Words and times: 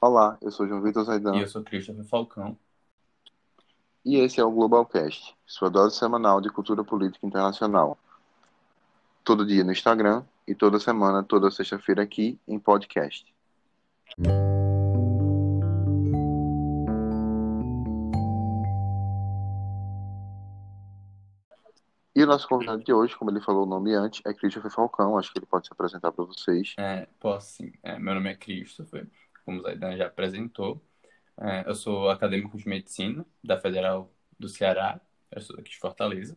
Olá, 0.00 0.38
eu 0.40 0.52
sou 0.52 0.64
João 0.68 0.80
Vitor 0.80 1.02
Zaidan. 1.02 1.34
E 1.34 1.40
eu 1.40 1.48
sou 1.48 1.60
Christopher 1.64 2.04
Falcão. 2.04 2.56
E 4.04 4.16
esse 4.16 4.38
é 4.38 4.44
o 4.44 4.50
Globalcast, 4.50 5.34
sua 5.44 5.68
dose 5.68 5.96
semanal 5.96 6.40
de 6.40 6.48
cultura 6.50 6.84
política 6.84 7.26
internacional. 7.26 7.98
Todo 9.24 9.44
dia 9.44 9.64
no 9.64 9.72
Instagram 9.72 10.22
e 10.46 10.54
toda 10.54 10.78
semana, 10.78 11.24
toda 11.24 11.50
sexta-feira 11.50 12.00
aqui 12.00 12.38
em 12.46 12.60
podcast. 12.60 13.26
E 22.14 22.22
o 22.22 22.26
nosso 22.26 22.48
convidado 22.48 22.84
de 22.84 22.92
hoje, 22.92 23.16
como 23.16 23.32
ele 23.32 23.40
falou 23.40 23.64
o 23.64 23.68
nome 23.68 23.94
antes, 23.94 24.22
é 24.24 24.32
Christopher 24.32 24.70
Falcão. 24.70 25.18
Acho 25.18 25.32
que 25.32 25.40
ele 25.40 25.46
pode 25.46 25.66
se 25.66 25.72
apresentar 25.72 26.12
para 26.12 26.24
vocês. 26.24 26.74
É, 26.78 27.08
posso 27.18 27.56
sim. 27.56 27.72
É, 27.82 27.98
meu 27.98 28.14
nome 28.14 28.30
é 28.30 28.34
Christopher, 28.36 29.08
como 29.48 29.60
o 29.60 29.62
Zaidan 29.62 29.96
já 29.96 30.08
apresentou. 30.08 30.78
É, 31.38 31.66
eu 31.66 31.74
sou 31.74 32.10
acadêmico 32.10 32.58
de 32.58 32.68
medicina 32.68 33.24
da 33.42 33.58
Federal 33.58 34.12
do 34.38 34.46
Ceará. 34.46 35.00
Eu 35.30 35.40
sou 35.40 35.56
daqui 35.56 35.70
de 35.70 35.78
Fortaleza. 35.78 36.36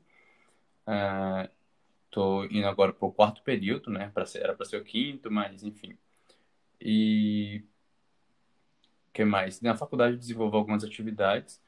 Estou 2.06 2.46
indo 2.46 2.66
agora 2.66 2.94
para 2.94 3.06
o 3.06 3.12
quarto 3.12 3.44
período, 3.44 3.92
né? 3.92 4.10
Pra 4.14 4.26
ser, 4.26 4.40
era 4.44 4.56
para 4.56 4.66
ser 4.66 4.78
o 4.78 4.84
quinto, 4.86 5.30
mas 5.30 5.62
enfim. 5.62 5.98
E 6.80 7.66
o 9.10 9.12
que 9.12 9.26
mais? 9.26 9.60
Na 9.60 9.76
faculdade 9.76 10.16
desenvolvo 10.16 10.56
algumas 10.56 10.82
atividades. 10.82 11.62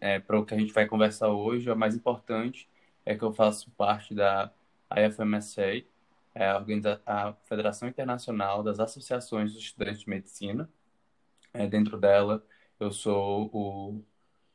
É, 0.00 0.20
para 0.20 0.38
o 0.38 0.46
que 0.46 0.54
a 0.54 0.58
gente 0.58 0.72
vai 0.72 0.86
conversar 0.86 1.30
hoje, 1.30 1.68
a 1.68 1.74
mais 1.74 1.96
importante 1.96 2.68
é 3.04 3.16
que 3.16 3.24
eu 3.24 3.32
faço 3.32 3.68
parte 3.72 4.14
da 4.14 4.52
IFMSA, 4.96 5.82
é 6.34 6.46
a, 6.46 6.64
a 7.06 7.32
Federação 7.44 7.88
Internacional 7.88 8.62
das 8.62 8.80
Associações 8.80 9.52
dos 9.52 9.62
Estudantes 9.62 10.00
de 10.00 10.08
Medicina. 10.08 10.68
É, 11.52 11.66
dentro 11.66 11.98
dela, 11.98 12.44
eu 12.80 12.90
sou 12.92 13.50
o, 13.52 14.02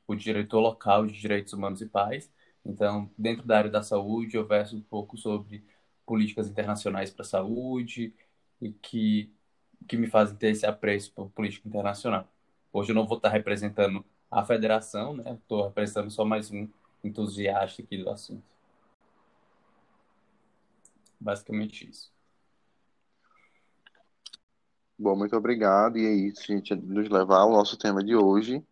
o 0.07 0.15
diretor 0.15 0.59
local 0.59 1.05
de 1.05 1.19
Direitos 1.19 1.53
Humanos 1.53 1.81
e 1.81 1.85
Paz. 1.87 2.31
Então, 2.65 3.09
dentro 3.17 3.45
da 3.45 3.57
área 3.57 3.69
da 3.69 3.83
saúde, 3.83 4.37
eu 4.37 4.45
verso 4.45 4.75
um 4.77 4.81
pouco 4.81 5.17
sobre 5.17 5.63
políticas 6.05 6.49
internacionais 6.49 7.11
para 7.11 7.23
a 7.23 7.25
saúde 7.25 8.13
e 8.61 8.71
que, 8.71 9.31
que 9.87 9.97
me 9.97 10.07
fazem 10.07 10.35
ter 10.37 10.49
esse 10.49 10.65
apreço 10.65 11.11
por 11.13 11.29
política 11.31 11.67
internacional. 11.67 12.27
Hoje 12.73 12.91
eu 12.91 12.95
não 12.95 13.07
vou 13.07 13.17
estar 13.17 13.29
representando 13.29 14.05
a 14.29 14.43
federação, 14.45 15.15
né? 15.15 15.33
Estou 15.33 15.65
representando 15.65 16.11
só 16.11 16.25
mais 16.25 16.51
um 16.51 16.67
entusiasta 17.03 17.81
aqui 17.81 17.97
do 17.97 18.09
assunto. 18.09 18.56
Basicamente 21.19 21.89
isso. 21.89 22.11
Bom, 24.97 25.15
muito 25.15 25.35
obrigado. 25.35 25.97
E 25.97 26.05
é 26.05 26.11
isso, 26.11 26.43
gente, 26.45 26.75
nos 26.75 27.09
levar 27.09 27.39
ao 27.39 27.51
nosso 27.51 27.77
tema 27.77 28.03
de 28.03 28.15
hoje, 28.15 28.65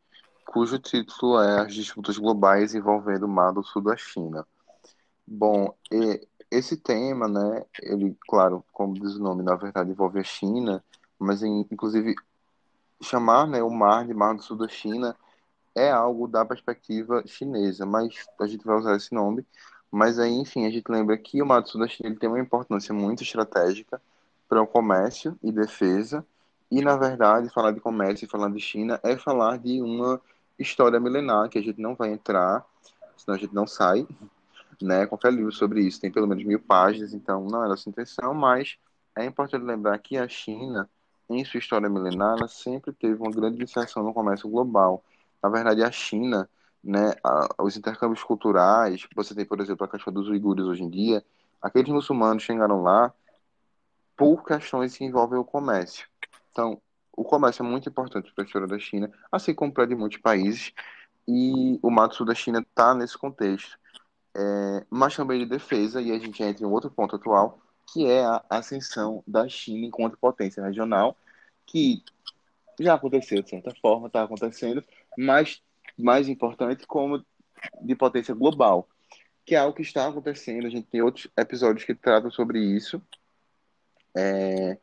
cujo 0.47 0.79
título 0.79 1.39
é 1.39 1.61
As 1.61 1.73
Disputas 1.73 2.17
Globais 2.17 2.73
envolvendo 2.73 3.23
o 3.23 3.29
Mar 3.29 3.51
do 3.51 3.63
Sul 3.63 3.81
da 3.81 3.95
China. 3.95 4.45
Bom, 5.27 5.75
esse 6.49 6.77
tema, 6.77 7.27
né, 7.27 7.65
ele, 7.81 8.15
claro, 8.27 8.63
como 8.71 8.93
diz 8.93 9.15
o 9.15 9.23
nome, 9.23 9.43
na 9.43 9.55
verdade 9.55 9.91
envolve 9.91 10.19
a 10.19 10.23
China, 10.23 10.83
mas 11.19 11.43
inclusive 11.43 12.15
chamar, 13.01 13.47
né, 13.47 13.61
o 13.61 13.69
mar 13.69 14.05
de 14.05 14.13
Mar 14.13 14.35
do 14.35 14.41
Sul 14.41 14.57
da 14.57 14.67
China 14.67 15.15
é 15.75 15.91
algo 15.91 16.27
da 16.27 16.45
perspectiva 16.45 17.23
chinesa, 17.27 17.85
mas 17.85 18.25
a 18.39 18.47
gente 18.47 18.65
vai 18.65 18.77
usar 18.77 18.95
esse 18.95 19.13
nome. 19.13 19.45
Mas 19.95 20.19
aí, 20.19 20.33
enfim, 20.33 20.65
a 20.65 20.69
gente 20.69 20.91
lembra 20.91 21.17
que 21.17 21.41
o 21.41 21.45
Mar 21.45 21.61
da 21.61 21.85
ele 22.03 22.17
tem 22.17 22.27
uma 22.27 22.37
importância 22.37 22.93
muito 22.93 23.23
estratégica 23.23 24.01
para 24.45 24.61
o 24.61 24.67
comércio 24.67 25.39
e 25.41 25.53
defesa. 25.53 26.25
E, 26.69 26.81
na 26.81 26.97
verdade, 26.97 27.47
falar 27.49 27.71
de 27.71 27.79
comércio 27.79 28.25
e 28.25 28.27
falar 28.27 28.51
de 28.51 28.59
China 28.59 28.99
é 29.01 29.15
falar 29.15 29.57
de 29.57 29.81
uma 29.81 30.19
história 30.59 30.99
milenar 30.99 31.47
que 31.47 31.57
a 31.57 31.61
gente 31.61 31.79
não 31.79 31.95
vai 31.95 32.11
entrar, 32.11 32.65
senão 33.15 33.37
a 33.37 33.39
gente 33.39 33.55
não 33.55 33.65
sai. 33.65 34.05
Né? 34.81 35.05
Qualquer 35.05 35.31
livro 35.31 35.53
sobre 35.53 35.79
isso 35.79 36.01
tem 36.01 36.11
pelo 36.11 36.27
menos 36.27 36.43
mil 36.43 36.59
páginas, 36.59 37.13
então 37.13 37.45
não 37.45 37.63
era 37.63 37.73
essa 37.73 37.89
a 37.89 37.91
intenção, 37.91 38.33
mas 38.33 38.77
é 39.15 39.23
importante 39.23 39.63
lembrar 39.63 39.97
que 39.99 40.17
a 40.17 40.27
China, 40.27 40.89
em 41.29 41.45
sua 41.45 41.59
história 41.59 41.89
milenar, 41.89 42.37
ela 42.37 42.49
sempre 42.49 42.91
teve 42.91 43.15
uma 43.21 43.31
grande 43.31 43.63
inserção 43.63 44.03
no 44.03 44.13
comércio 44.13 44.49
global 44.49 45.01
na 45.45 45.49
verdade, 45.49 45.83
a 45.83 45.91
China, 45.91 46.49
né, 46.85 47.15
os 47.57 47.75
intercâmbios 47.75 48.23
culturais, 48.23 49.07
você 49.15 49.33
tem, 49.33 49.43
por 49.43 49.59
exemplo, 49.59 49.85
a 49.85 49.89
questão 49.89 50.13
dos 50.13 50.29
uigures 50.29 50.65
hoje 50.65 50.83
em 50.83 50.89
dia, 50.89 51.25
aqueles 51.59 51.91
muçulmanos 51.91 52.43
chegaram 52.43 52.83
lá 52.83 53.11
por 54.15 54.45
questões 54.45 54.95
que 54.95 55.03
envolvem 55.03 55.39
o 55.39 55.43
comércio. 55.43 56.07
Então, 56.51 56.79
o 57.11 57.23
comércio 57.23 57.63
é 57.63 57.67
muito 57.67 57.89
importante 57.89 58.31
para 58.33 58.43
a 58.43 58.45
história 58.45 58.67
da 58.67 58.77
China, 58.77 59.11
assim 59.31 59.53
como 59.53 59.73
para 59.73 59.87
de 59.87 59.95
muitos 59.95 60.19
países, 60.19 60.71
e 61.27 61.79
o 61.81 61.89
Mato 61.89 62.15
Sul 62.15 62.25
da 62.25 62.35
China 62.35 62.59
está 62.59 62.93
nesse 62.93 63.17
contexto. 63.17 63.79
É, 64.37 64.85
mas 64.89 65.15
também 65.15 65.39
de 65.39 65.45
defesa, 65.45 66.01
e 66.01 66.11
a 66.11 66.19
gente 66.19 66.43
entra 66.43 66.63
em 66.63 66.67
outro 66.67 66.91
ponto 66.91 67.15
atual, 67.15 67.59
que 67.91 68.05
é 68.05 68.23
a 68.23 68.43
ascensão 68.49 69.23
da 69.25 69.49
China 69.49 69.87
enquanto 69.87 70.17
potência 70.17 70.63
regional, 70.63 71.17
que 71.65 72.03
já 72.79 72.93
aconteceu 72.93 73.41
de 73.41 73.49
certa 73.49 73.73
forma, 73.81 74.07
está 74.07 74.23
acontecendo, 74.23 74.83
mas 75.17 75.63
mais 75.97 76.27
importante 76.27 76.85
como 76.85 77.25
de 77.81 77.95
potência 77.95 78.33
global, 78.33 78.87
que 79.45 79.55
é 79.55 79.57
algo 79.57 79.75
que 79.75 79.81
está 79.81 80.07
acontecendo. 80.07 80.67
A 80.67 80.69
gente 80.69 80.87
tem 80.87 81.01
outros 81.01 81.27
episódios 81.37 81.85
que 81.85 81.95
tratam 81.95 82.31
sobre 82.31 82.59
isso. 82.59 83.01
É... 84.15 84.77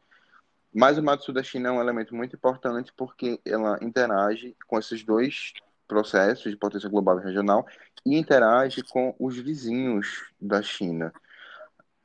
Mas 0.75 0.97
o 0.97 1.03
Mato 1.03 1.25
Sul 1.25 1.35
da 1.35 1.43
China 1.43 1.69
é 1.69 1.73
um 1.73 1.81
elemento 1.81 2.15
muito 2.15 2.37
importante 2.37 2.93
porque 2.97 3.41
ela 3.45 3.79
interage 3.83 4.57
com 4.67 4.79
esses 4.79 5.05
dois 5.05 5.53
processos 5.87 6.51
de 6.51 6.57
potência 6.57 6.89
global 6.89 7.19
e 7.19 7.25
regional 7.25 7.67
e 8.07 8.17
interage 8.17 8.83
com 8.83 9.15
os 9.19 9.37
vizinhos 9.39 10.33
da 10.41 10.63
China. 10.63 11.13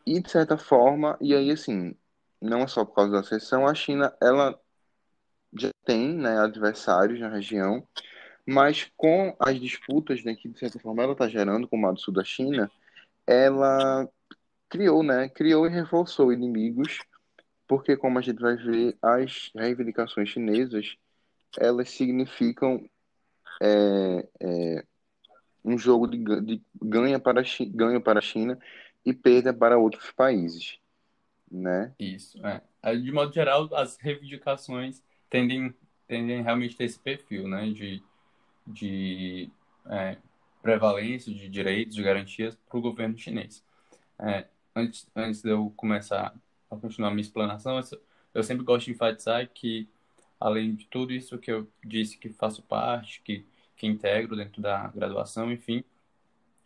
E 0.06 0.22
de 0.22 0.29
certa 0.29 0.57
forma, 0.57 1.18
e 1.22 1.34
aí 1.34 1.51
assim, 1.51 1.95
não 2.41 2.62
é 2.62 2.68
só 2.68 2.84
por 2.84 2.95
causa 2.95 3.12
da 3.12 3.24
seção, 3.24 3.66
a 3.66 3.74
China 3.74 4.13
ela 4.22 4.59
já 5.53 5.69
tem 5.85 6.13
né, 6.13 6.39
adversários 6.39 7.19
na 7.19 7.29
região, 7.29 7.88
mas 8.47 8.90
com 8.96 9.35
as 9.38 9.59
disputas 9.59 10.24
né, 10.24 10.34
que, 10.34 10.47
de 10.47 10.58
certa 10.58 10.80
forma, 10.80 11.03
ela 11.03 11.12
está 11.12 11.28
gerando 11.28 11.68
com 11.68 11.78
o 11.78 11.81
lado 11.81 12.00
sul 12.00 12.13
da 12.13 12.24
China, 12.24 12.72
ela 13.28 14.09
criou, 14.69 15.03
né, 15.03 15.28
criou 15.28 15.68
e 15.68 15.69
reforçou 15.69 16.31
inimigos, 16.31 16.97
porque, 17.68 17.97
como 17.97 18.18
a 18.18 18.22
gente 18.22 18.40
vai 18.40 18.56
ver, 18.56 18.97
as 19.02 19.52
reivindicações 19.53 20.30
chinesas, 20.30 20.96
elas 21.59 21.90
significam 21.90 22.90
é, 23.62 24.28
é, 24.40 24.86
um 25.66 25.78
jogo 25.78 26.07
de, 26.07 26.18
de 26.41 26.62
ganha, 26.81 27.19
para, 27.19 27.44
ganho 27.68 28.00
para 28.00 28.19
a 28.19 28.22
China 28.22 28.57
e 29.06 29.13
perda 29.13 29.53
para 29.53 29.78
outros 29.78 30.09
países, 30.12 30.80
né? 31.52 31.94
Isso, 32.00 32.40
é. 32.46 32.62
De 32.96 33.12
modo 33.12 33.34
geral, 33.34 33.68
as 33.75 33.97
reivindicações 33.97 35.03
tendem, 35.30 35.75
tendem 36.07 36.41
realmente 36.41 36.78
ter 36.78 36.86
esse 36.86 36.97
perfil, 36.97 37.50
né, 37.50 37.69
de, 37.72 38.02
de 38.68 39.50
é, 39.90 40.18
prevalência 40.62 41.34
de 41.34 41.48
direitos, 41.48 41.96
de 41.96 42.04
garantias 42.04 42.56
para 42.68 42.78
o 42.78 42.82
governo 42.82 43.18
chinês. 43.18 43.64
É, 44.20 44.46
antes, 44.76 45.08
antes 45.16 45.42
de 45.42 45.50
eu 45.50 45.72
começar 45.76 46.34
a 46.70 46.76
continuar 46.76 47.12
minha 47.12 47.22
explanação, 47.22 47.80
eu 48.34 48.44
sempre 48.44 48.66
gosto 48.66 48.86
de 48.86 48.92
enfatizar 48.92 49.50
que, 49.54 49.88
além 50.40 50.76
de 50.76 50.86
tudo 50.88 51.14
isso 51.14 51.38
que 51.38 51.52
eu 51.52 51.68
disse 51.84 52.18
que 52.18 52.30
faço 52.30 52.62
parte, 52.62 53.22
que, 53.22 53.46
que 53.76 53.88
integro 53.88 54.36
dentro 54.36 54.62
da 54.62 54.88
graduação, 54.88 55.52
enfim, 55.52 55.84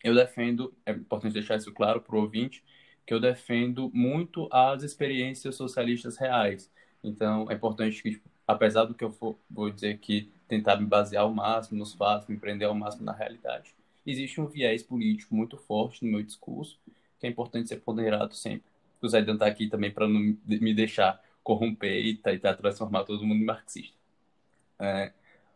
eu 0.02 0.14
defendo, 0.14 0.74
é 0.84 0.92
importante 0.92 1.32
deixar 1.32 1.56
isso 1.56 1.72
claro 1.72 2.00
para 2.00 2.16
o 2.16 2.20
ouvinte, 2.20 2.62
que 3.06 3.14
eu 3.14 3.20
defendo 3.20 3.90
muito 3.94 4.48
as 4.52 4.82
experiências 4.82 5.54
socialistas 5.54 6.16
reais. 6.16 6.70
Então, 7.02 7.50
é 7.50 7.54
importante 7.54 8.02
que 8.02 8.12
tipo, 8.12 8.28
apesar 8.46 8.84
do 8.84 8.94
que 8.94 9.04
eu 9.04 9.12
for, 9.12 9.36
vou 9.50 9.70
dizer 9.70 9.98
que 9.98 10.30
tentar 10.52 10.76
me 10.76 10.84
basear 10.84 11.22
ao 11.22 11.32
máximo 11.32 11.78
nos 11.78 11.94
fatos, 11.94 12.28
me 12.28 12.36
prender 12.36 12.68
ao 12.68 12.74
máximo 12.74 13.06
na 13.06 13.12
realidade, 13.12 13.74
existe 14.06 14.38
um 14.38 14.46
viés 14.46 14.82
político 14.82 15.34
muito 15.34 15.56
forte 15.56 16.04
no 16.04 16.12
meu 16.12 16.22
discurso, 16.22 16.78
que 17.18 17.26
é 17.26 17.30
importante 17.30 17.70
ser 17.70 17.78
ponderado 17.78 18.34
sempre. 18.34 18.70
O 19.00 19.08
Zaidan 19.08 19.32
está 19.32 19.46
aqui 19.46 19.66
também 19.66 19.90
para 19.90 20.06
não 20.06 20.36
me 20.44 20.74
deixar 20.74 21.18
corromper 21.42 22.04
e 22.04 22.14
tentar 22.14 22.54
transformar 22.54 23.04
todo 23.04 23.24
mundo 23.24 23.40
em 23.40 23.46
marxista. 23.46 23.96
É, 24.78 25.10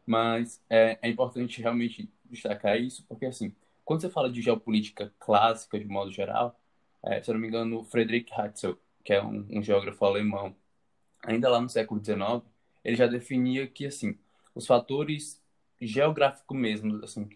mas 0.06 0.62
é, 0.70 0.98
é, 1.02 1.08
importante 1.10 1.60
realmente 1.60 2.08
destacar 2.24 2.80
isso, 2.80 3.04
porque 3.06 3.26
assim, 3.26 3.54
quando 3.84 4.00
você 4.00 4.08
fala 4.08 4.30
de 4.30 4.40
geopolítica 4.40 5.12
clássica, 5.20 5.78
de 5.78 5.84
modo 5.84 6.10
geral, 6.10 6.58
é, 7.04 7.22
se 7.22 7.30
eu 7.30 7.34
não 7.34 7.40
me 7.40 7.48
engano, 7.48 7.84
Friedrich 7.84 8.32
Hatzel, 8.32 8.78
que 9.04 9.12
é 9.12 9.22
um, 9.22 9.46
um 9.50 9.62
geógrafo 9.62 10.02
alemão, 10.06 10.56
ainda 11.22 11.50
lá 11.50 11.60
no 11.60 11.68
século 11.68 12.02
XIX, 12.02 12.42
ele 12.82 12.96
já 12.96 13.06
definia 13.06 13.66
que, 13.66 13.84
assim, 13.84 14.16
os 14.56 14.66
fatores 14.66 15.40
geográficos 15.80 16.58
mesmo, 16.58 17.04
assim, 17.04 17.28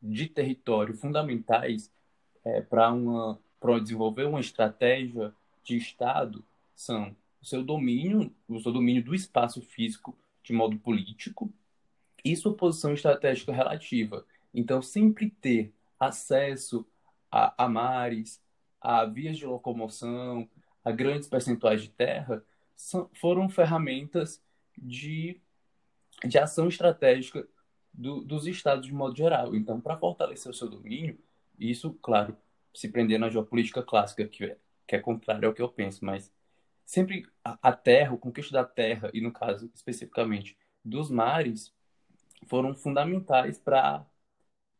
de 0.00 0.28
território 0.28 0.94
fundamentais 0.94 1.90
é, 2.44 2.60
para 2.60 2.92
uma 2.92 3.40
para 3.58 3.80
desenvolver 3.80 4.24
uma 4.24 4.38
estratégia 4.38 5.34
de 5.64 5.76
Estado 5.76 6.44
são 6.74 7.16
o 7.40 7.44
seu 7.44 7.64
domínio, 7.64 8.32
o 8.48 8.60
seu 8.60 8.70
domínio 8.70 9.02
do 9.02 9.14
espaço 9.14 9.60
físico 9.62 10.16
de 10.42 10.52
modo 10.52 10.78
político 10.78 11.52
e 12.24 12.36
sua 12.36 12.54
posição 12.54 12.92
estratégica 12.92 13.52
relativa. 13.52 14.24
Então, 14.54 14.82
sempre 14.82 15.30
ter 15.30 15.72
acesso 15.98 16.86
a, 17.30 17.64
a 17.64 17.68
mares, 17.68 18.40
a 18.80 19.04
vias 19.04 19.38
de 19.38 19.46
locomoção, 19.46 20.48
a 20.84 20.92
grandes 20.92 21.28
percentuais 21.28 21.82
de 21.82 21.88
terra, 21.88 22.44
são, 22.76 23.10
foram 23.14 23.48
ferramentas 23.48 24.40
de, 24.76 25.40
de 26.24 26.38
ação 26.38 26.68
estratégica 26.68 27.46
do, 27.92 28.20
dos 28.20 28.46
estados 28.46 28.86
de 28.86 28.92
modo 28.92 29.16
geral. 29.16 29.54
Então, 29.54 29.80
para 29.80 29.96
fortalecer 29.96 30.50
o 30.50 30.54
seu 30.54 30.68
domínio, 30.68 31.18
isso, 31.58 31.94
claro, 32.02 32.36
se 32.74 32.88
prender 32.88 33.18
na 33.18 33.30
geopolítica 33.30 33.82
clássica, 33.82 34.26
que 34.26 34.44
é, 34.44 34.56
que 34.86 34.96
é 34.96 35.00
contrário 35.00 35.48
ao 35.48 35.54
que 35.54 35.62
eu 35.62 35.68
penso, 35.68 36.04
mas 36.04 36.32
sempre 36.84 37.26
a, 37.44 37.58
a 37.62 37.72
terra, 37.72 38.12
o 38.12 38.18
conquista 38.18 38.52
da 38.52 38.64
terra, 38.64 39.10
e 39.12 39.20
no 39.20 39.32
caso 39.32 39.70
especificamente 39.74 40.56
dos 40.84 41.10
mares, 41.10 41.74
foram 42.46 42.74
fundamentais 42.74 43.58
para 43.58 44.06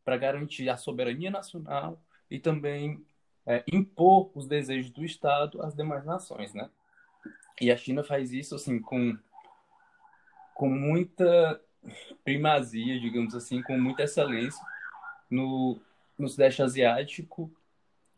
garantir 0.05 0.69
a 0.69 0.77
soberania 0.77 1.31
nacional 1.31 2.01
e 2.29 2.39
também 2.39 3.03
é, 3.45 3.63
impor 3.71 4.31
os 4.35 4.47
desejos 4.47 4.91
do 4.91 5.03
Estado 5.03 5.61
às 5.61 5.75
demais 5.75 6.05
nações, 6.05 6.53
né? 6.53 6.69
E 7.59 7.71
a 7.71 7.77
China 7.77 8.03
faz 8.03 8.31
isso 8.31 8.55
assim 8.55 8.79
com 8.79 9.17
com 10.57 10.67
muita 10.67 11.61
primazia, 12.23 12.99
digamos 12.99 13.35
assim, 13.35 13.61
com 13.61 13.79
muita 13.79 14.03
excelência 14.03 14.61
no, 15.29 15.79
no 16.17 16.27
Sudeste 16.27 16.63
Asiático. 16.63 17.51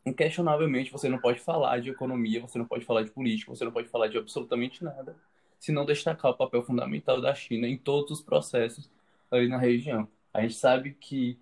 Inquestionavelmente, 0.06 0.90
você 0.90 1.10
não 1.10 1.20
pode 1.20 1.42
falar 1.42 1.82
de 1.82 1.90
economia, 1.90 2.40
você 2.40 2.58
não 2.58 2.66
pode 2.66 2.86
falar 2.86 3.04
de 3.04 3.12
política, 3.12 3.54
você 3.54 3.66
não 3.66 3.74
pode 3.74 3.90
falar 3.90 4.08
de 4.08 4.18
absolutamente 4.18 4.84
nada, 4.84 5.18
se 5.60 5.74
não 5.74 5.86
destacar 5.86 6.32
o 6.32 6.38
papel 6.38 6.64
fundamental 6.64 7.20
da 7.20 7.36
China 7.36 7.68
em 7.68 7.78
todos 7.78 8.10
os 8.12 8.22
processos 8.22 8.90
ali 9.30 9.50
na 9.50 9.58
região. 9.58 10.08
A 10.34 10.42
gente 10.42 10.54
sabe 10.54 10.94
que 10.94 11.38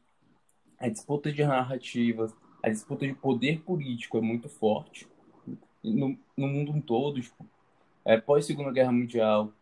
a 0.80 0.90
disputa 0.90 1.32
de 1.32 1.46
narrativas, 1.46 2.36
a 2.64 2.70
disputa 2.70 3.06
de 3.06 3.14
poder 3.14 3.62
político 3.62 4.18
é 4.18 4.22
muito 4.22 4.50
forte 4.50 5.08
no, 5.84 6.18
no 6.36 6.48
mundo 6.48 6.82
todo. 6.82 7.22
Tipo, 7.22 7.46
é, 8.04 8.20
pós 8.20 8.48
Segunda 8.48 8.72
Guerra 8.72 8.92
Mundial, 8.92 9.54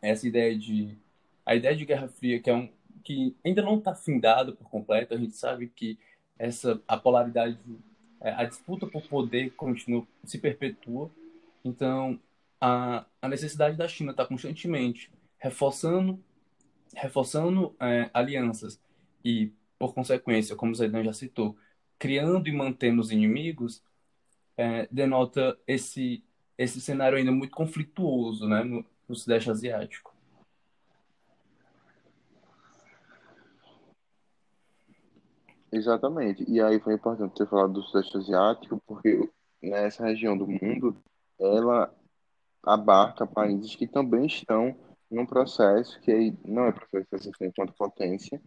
essa 0.00 0.26
ideia 0.26 0.56
de 0.56 0.96
a 1.44 1.54
ideia 1.54 1.74
de 1.76 1.84
Guerra 1.84 2.08
Fria 2.08 2.40
que 2.40 2.50
é 2.50 2.54
um 2.54 2.70
que 3.04 3.34
ainda 3.44 3.62
não 3.62 3.78
está 3.78 3.94
findada 3.94 4.52
por 4.52 4.68
completo. 4.68 5.14
A 5.14 5.16
gente 5.16 5.34
sabe 5.34 5.68
que 5.68 5.98
essa 6.38 6.80
a 6.86 6.96
polaridade, 6.96 7.58
é, 8.20 8.30
a 8.32 8.44
disputa 8.44 8.86
por 8.86 9.02
poder 9.08 9.50
continua 9.52 10.06
se 10.24 10.38
perpetua. 10.38 11.10
Então 11.64 12.20
a, 12.60 13.06
a 13.22 13.28
necessidade 13.28 13.76
da 13.76 13.88
China 13.88 14.10
está 14.12 14.26
constantemente 14.26 15.10
reforçando 15.38 16.22
reforçando 16.94 17.74
é, 17.80 18.10
alianças 18.12 18.80
e 19.24 19.52
por 19.78 19.94
consequência, 19.94 20.56
como 20.56 20.72
o 20.72 20.74
Zaidan 20.74 21.04
já 21.04 21.12
citou, 21.12 21.56
criando 21.98 22.48
e 22.48 22.52
mantendo 22.52 23.00
os 23.00 23.10
inimigos, 23.10 23.82
é, 24.56 24.88
denota 24.90 25.56
esse, 25.66 26.22
esse 26.56 26.80
cenário 26.80 27.16
ainda 27.16 27.30
muito 27.30 27.54
conflituoso 27.54 28.48
né, 28.48 28.64
no, 28.64 28.84
no 29.08 29.14
Sudeste 29.14 29.50
Asiático. 29.50 30.14
Exatamente. 35.72 36.44
E 36.48 36.60
aí 36.60 36.80
foi 36.80 36.94
importante 36.94 37.34
ter 37.34 37.46
falado 37.46 37.74
do 37.74 37.82
Sudeste 37.82 38.16
Asiático, 38.16 38.82
porque 38.86 39.28
nessa 39.62 40.04
região 40.04 40.36
do 40.36 40.46
mundo, 40.46 40.96
ela 41.38 41.94
abarca 42.62 43.26
países 43.26 43.74
que 43.74 43.86
também 43.86 44.26
estão 44.26 44.76
num 45.10 45.24
processo 45.24 46.00
que 46.00 46.34
não 46.44 46.66
é 46.66 46.72
processo 46.72 47.06
de 47.10 47.16
ascensão 47.16 47.46
enquanto 47.46 47.74
potência, 47.74 48.40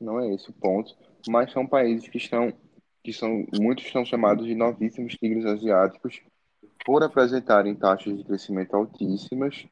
não 0.00 0.20
é 0.20 0.32
esse 0.32 0.50
o 0.50 0.52
ponto, 0.52 0.94
mas 1.28 1.52
são 1.52 1.66
países 1.66 2.08
que 2.08 2.18
estão 2.18 2.52
que 3.02 3.12
são 3.12 3.44
muitos 3.60 3.90
são 3.92 4.02
chamados 4.02 4.46
de 4.46 4.54
novíssimos 4.54 5.14
tigres 5.14 5.44
asiáticos 5.44 6.22
por 6.86 7.02
apresentarem 7.02 7.74
taxas 7.74 8.16
de 8.16 8.24
crescimento 8.24 8.74
altíssimas 8.74 9.66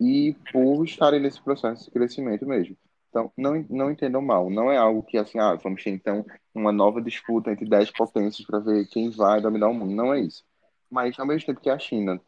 e 0.00 0.34
por 0.50 0.84
estarem 0.84 1.20
nesse 1.20 1.40
processo 1.42 1.84
de 1.84 1.90
crescimento 1.90 2.46
mesmo. 2.46 2.76
Então, 3.10 3.30
não, 3.36 3.66
não 3.68 3.90
entendam 3.90 4.22
mal, 4.22 4.48
não 4.48 4.70
é 4.70 4.76
algo 4.76 5.02
que 5.02 5.18
assim, 5.18 5.38
ah, 5.38 5.54
vamos 5.56 5.82
ter 5.82 5.90
então 5.90 6.24
uma 6.54 6.72
nova 6.72 7.02
disputa 7.02 7.50
entre 7.50 7.68
10 7.68 7.90
potências 7.90 8.46
para 8.46 8.60
ver 8.60 8.86
quem 8.86 9.10
vai 9.10 9.40
dominar 9.40 9.68
o 9.68 9.74
mundo, 9.74 9.92
não 9.92 10.14
é 10.14 10.20
isso. 10.20 10.44
Mas 10.88 11.18
ao 11.18 11.26
mesmo 11.26 11.46
tempo 11.46 11.60
que 11.60 11.68
a 11.68 11.78
China, 11.78 12.20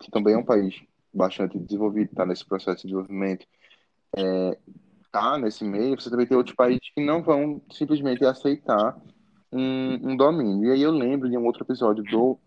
que 0.00 0.10
também 0.10 0.34
é 0.34 0.38
um 0.38 0.44
país 0.44 0.82
bastante 1.14 1.58
desenvolvido, 1.58 2.10
está 2.10 2.26
nesse 2.26 2.44
processo 2.44 2.78
de 2.78 2.88
desenvolvimento, 2.88 3.46
é, 4.16 4.58
tá 5.10 5.38
nesse 5.38 5.64
meio, 5.64 5.98
você 5.98 6.10
também 6.10 6.26
tem 6.26 6.36
outros 6.36 6.56
países 6.56 6.90
que 6.94 7.04
não 7.04 7.22
vão 7.22 7.62
simplesmente 7.70 8.24
aceitar 8.24 9.00
um, 9.52 10.10
um 10.10 10.16
domínio. 10.16 10.68
E 10.68 10.72
aí 10.72 10.82
eu 10.82 10.90
lembro 10.90 11.30
de 11.30 11.36
um 11.36 11.46
outro 11.46 11.62
episódio 11.62 12.02
do, 12.04 12.38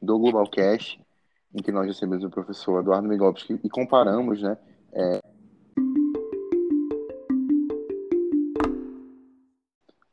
do 0.00 0.18
Global 0.18 0.48
Cash, 0.50 0.98
em 1.54 1.62
que 1.62 1.72
nós 1.72 1.86
recebemos 1.86 2.24
o 2.24 2.30
professor 2.30 2.80
Eduardo 2.80 3.08
Migovski 3.08 3.58
e 3.62 3.68
comparamos, 3.68 4.40
né, 4.42 4.56
é, 4.92 5.20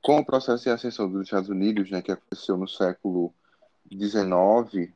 com 0.02 0.18
o 0.18 0.26
processo 0.26 0.64
de 0.64 0.70
ascensão 0.70 1.10
dos 1.10 1.24
Estados 1.24 1.50
Unidos, 1.50 1.92
né, 1.92 2.02
que 2.02 2.12
aconteceu 2.12 2.58
no 2.58 2.68
século 2.68 3.34
XIX, 3.92 4.92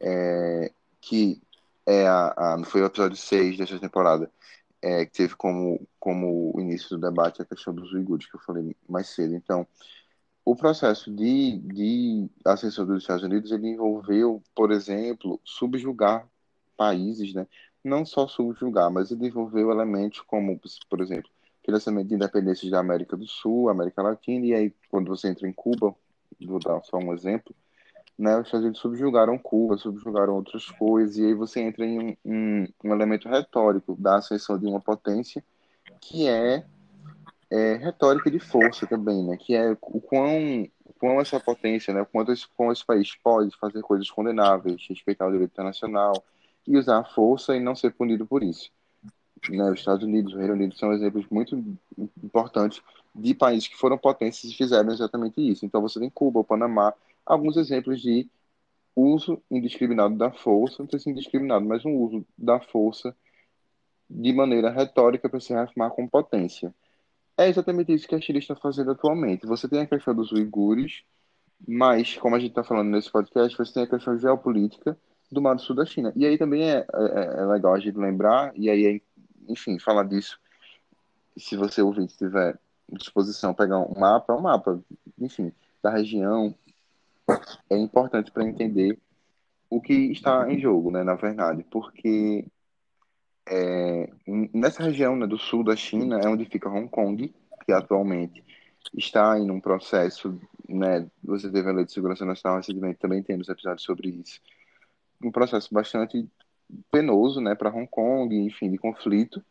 é, 0.00 0.72
que 1.00 1.42
é 1.84 2.06
a, 2.06 2.34
a, 2.36 2.64
foi 2.64 2.82
o 2.82 2.86
episódio 2.86 3.16
6 3.16 3.58
dessa 3.58 3.78
temporada, 3.78 4.30
é, 4.80 5.04
que 5.04 5.12
teve 5.12 5.34
como, 5.34 5.86
como 5.98 6.54
início 6.58 6.90
do 6.90 7.08
debate 7.08 7.42
a 7.42 7.44
questão 7.44 7.74
dos 7.74 7.92
uigures, 7.92 8.30
que 8.30 8.36
eu 8.36 8.40
falei 8.40 8.76
mais 8.88 9.08
cedo. 9.08 9.34
Então, 9.34 9.66
o 10.50 10.56
processo 10.56 11.12
de, 11.12 11.58
de 11.58 12.28
ascensão 12.44 12.84
dos 12.84 13.02
Estados 13.02 13.22
Unidos, 13.22 13.52
ele 13.52 13.68
envolveu, 13.68 14.42
por 14.52 14.72
exemplo, 14.72 15.40
subjugar 15.44 16.26
países, 16.76 17.32
né? 17.32 17.46
Não 17.84 18.04
só 18.04 18.26
subjugar, 18.26 18.90
mas 18.90 19.12
ele 19.12 19.28
envolveu 19.28 19.70
elementos 19.70 20.20
como, 20.22 20.60
por 20.88 21.00
exemplo, 21.00 21.30
financiamento 21.64 22.08
de 22.08 22.16
independências 22.16 22.68
da 22.68 22.80
América 22.80 23.16
do 23.16 23.28
Sul, 23.28 23.68
América 23.68 24.02
Latina, 24.02 24.44
e 24.44 24.52
aí 24.52 24.74
quando 24.90 25.06
você 25.06 25.28
entra 25.28 25.46
em 25.46 25.52
Cuba, 25.52 25.94
vou 26.44 26.58
dar 26.58 26.82
só 26.82 26.96
um 26.96 27.14
exemplo, 27.14 27.54
né, 28.18 28.36
os 28.36 28.46
Estados 28.46 28.64
Unidos 28.64 28.80
subjugaram 28.80 29.38
Cuba, 29.38 29.78
subjugaram 29.78 30.34
outras 30.34 30.68
coisas, 30.68 31.16
e 31.16 31.26
aí 31.26 31.32
você 31.32 31.60
entra 31.60 31.86
em 31.86 32.18
um, 32.24 32.66
um 32.84 32.92
elemento 32.92 33.28
retórico 33.28 33.94
da 33.96 34.16
ascensão 34.16 34.58
de 34.58 34.66
uma 34.66 34.80
potência 34.80 35.44
que 36.00 36.26
é, 36.26 36.66
é, 37.50 37.74
retórica 37.74 38.30
de 38.30 38.38
força 38.38 38.86
também, 38.86 39.24
né, 39.24 39.36
que 39.36 39.54
é 39.54 39.72
o 39.72 40.00
quão, 40.00 40.62
o 40.84 40.92
quão 40.98 41.20
essa 41.20 41.40
potência, 41.40 41.92
né, 41.92 42.02
o 42.02 42.06
quanto 42.06 42.32
esse, 42.32 42.46
quão 42.56 42.70
esse 42.70 42.86
país 42.86 43.14
pode 43.16 43.56
fazer 43.58 43.82
coisas 43.82 44.08
condenáveis, 44.10 44.86
respeitar 44.88 45.26
o 45.26 45.32
direito 45.32 45.50
internacional 45.50 46.12
e 46.66 46.76
usar 46.76 46.98
a 47.00 47.04
força 47.04 47.56
e 47.56 47.60
não 47.60 47.74
ser 47.74 47.92
punido 47.92 48.24
por 48.24 48.42
isso. 48.42 48.70
Né, 49.48 49.70
os 49.70 49.80
Estados 49.80 50.04
Unidos, 50.04 50.34
o 50.34 50.38
Reino 50.38 50.54
Unido 50.54 50.76
são 50.76 50.92
exemplos 50.92 51.26
muito 51.30 51.56
importantes 52.22 52.82
de 53.14 53.34
países 53.34 53.66
que 53.66 53.76
foram 53.76 53.98
potências 53.98 54.52
e 54.52 54.54
fizeram 54.54 54.92
exatamente 54.92 55.40
isso. 55.40 55.64
Então 55.64 55.80
você 55.80 55.98
tem 55.98 56.10
Cuba, 56.10 56.40
o 56.40 56.44
Panamá, 56.44 56.94
alguns 57.24 57.56
exemplos 57.56 58.00
de 58.00 58.28
uso 58.94 59.42
indiscriminado 59.50 60.14
da 60.16 60.30
força, 60.30 60.82
não 60.82 60.90
sei 60.90 60.98
se 61.00 61.10
indiscriminado, 61.10 61.64
mas 61.64 61.84
um 61.84 61.96
uso 61.96 62.24
da 62.36 62.60
força 62.60 63.16
de 64.08 64.32
maneira 64.32 64.70
retórica 64.70 65.28
para 65.28 65.40
se 65.40 65.52
reafirmar 65.52 65.90
com 65.92 66.06
potência. 66.06 66.74
É 67.40 67.48
exatamente 67.48 67.90
isso 67.90 68.06
que 68.06 68.14
a 68.14 68.20
Chile 68.20 68.38
está 68.38 68.54
fazendo 68.54 68.90
atualmente. 68.90 69.46
Você 69.46 69.66
tem 69.66 69.80
a 69.80 69.86
questão 69.86 70.14
dos 70.14 70.30
uigures, 70.30 71.04
mas, 71.66 72.14
como 72.18 72.36
a 72.36 72.38
gente 72.38 72.50
está 72.50 72.62
falando 72.62 72.90
nesse 72.90 73.10
podcast, 73.10 73.56
você 73.56 73.72
tem 73.72 73.82
a 73.84 73.86
questão 73.86 74.18
geopolítica 74.18 74.94
do 75.32 75.40
Mar 75.40 75.54
do 75.54 75.62
Sul 75.62 75.74
da 75.74 75.86
China. 75.86 76.12
E 76.14 76.26
aí 76.26 76.36
também 76.36 76.70
é, 76.70 76.84
é, 76.92 77.40
é 77.40 77.46
legal 77.46 77.72
a 77.72 77.80
gente 77.80 77.96
lembrar, 77.96 78.52
e 78.54 78.68
aí, 78.68 79.02
enfim, 79.48 79.78
falar 79.78 80.04
disso, 80.04 80.38
se 81.34 81.56
você 81.56 81.80
ouvinte 81.80 82.14
tiver 82.14 82.58
disposição, 82.92 83.54
pegar 83.54 83.78
um 83.78 83.98
mapa, 83.98 84.34
um 84.34 84.42
mapa, 84.42 84.78
enfim, 85.18 85.50
da 85.82 85.88
região, 85.88 86.54
é 87.70 87.78
importante 87.78 88.30
para 88.30 88.44
entender 88.44 88.98
o 89.70 89.80
que 89.80 89.94
está 90.12 90.46
em 90.52 90.60
jogo, 90.60 90.90
né, 90.90 91.02
na 91.02 91.14
verdade, 91.14 91.64
porque 91.70 92.44
é, 93.50 94.08
nessa 94.54 94.84
região 94.84 95.16
né, 95.16 95.26
do 95.26 95.36
sul 95.36 95.64
da 95.64 95.74
China 95.74 96.20
é 96.20 96.28
onde 96.28 96.44
fica 96.44 96.68
Hong 96.68 96.88
Kong, 96.88 97.34
que 97.66 97.72
atualmente 97.72 98.44
está 98.96 99.36
em 99.36 99.50
um 99.50 99.60
processo, 99.60 100.40
né, 100.68 101.06
você 101.22 101.50
teve 101.50 101.68
a 101.68 101.72
lei 101.72 101.84
de 101.84 101.92
segurança 101.92 102.24
nacional 102.24 102.58
recentemente, 102.58 103.00
também 103.00 103.22
temos 103.22 103.48
episódios 103.48 103.82
sobre 103.82 104.08
isso, 104.08 104.40
um 105.22 105.32
processo 105.32 105.68
bastante 105.74 106.26
penoso, 106.92 107.40
né, 107.40 107.56
para 107.56 107.74
Hong 107.74 107.88
Kong, 107.88 108.34
enfim, 108.36 108.70
de 108.70 108.78
conflito, 108.78 109.44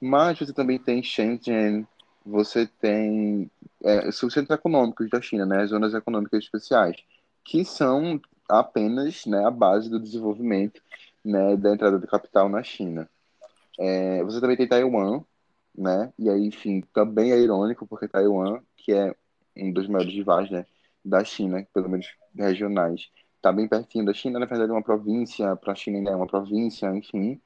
mas 0.00 0.38
você 0.38 0.52
também 0.52 0.78
tem 0.78 1.02
Shenzhen, 1.02 1.86
você 2.24 2.66
tem 2.66 3.50
é, 3.84 4.08
os 4.08 4.16
centros 4.16 4.50
econômicos 4.50 5.10
da 5.10 5.20
China, 5.20 5.44
né, 5.44 5.62
as 5.62 5.70
zonas 5.70 5.92
econômicas 5.92 6.42
especiais, 6.42 6.96
que 7.44 7.66
são 7.66 8.18
apenas 8.48 9.26
né, 9.26 9.44
a 9.44 9.50
base 9.50 9.90
do 9.90 10.00
desenvolvimento 10.00 10.80
né, 11.22 11.54
da 11.56 11.74
entrada 11.74 11.98
de 11.98 12.06
capital 12.06 12.48
na 12.48 12.62
China. 12.62 13.08
É, 13.78 14.22
você 14.24 14.40
também 14.40 14.56
tem 14.56 14.68
Taiwan, 14.68 15.22
né? 15.76 16.12
E 16.18 16.28
aí, 16.28 16.46
enfim, 16.46 16.82
também 16.92 17.32
é 17.32 17.38
irônico, 17.38 17.86
porque 17.86 18.08
Taiwan, 18.08 18.60
que 18.76 18.92
é 18.92 19.14
um 19.56 19.72
dos 19.72 19.88
maiores 19.88 20.12
rivais, 20.12 20.50
né, 20.50 20.66
da 21.04 21.24
China, 21.24 21.66
pelo 21.72 21.88
menos 21.88 22.06
regionais, 22.34 23.10
está 23.36 23.52
bem 23.52 23.68
pertinho 23.68 24.04
da 24.04 24.14
China, 24.14 24.38
na 24.38 24.46
verdade 24.46 24.70
é 24.70 24.74
uma 24.74 24.82
província, 24.82 25.56
para 25.56 25.72
a 25.72 25.76
China 25.76 25.98
ainda 25.98 26.10
é 26.10 26.16
uma 26.16 26.26
província, 26.26 26.86
enfim. 26.94 27.40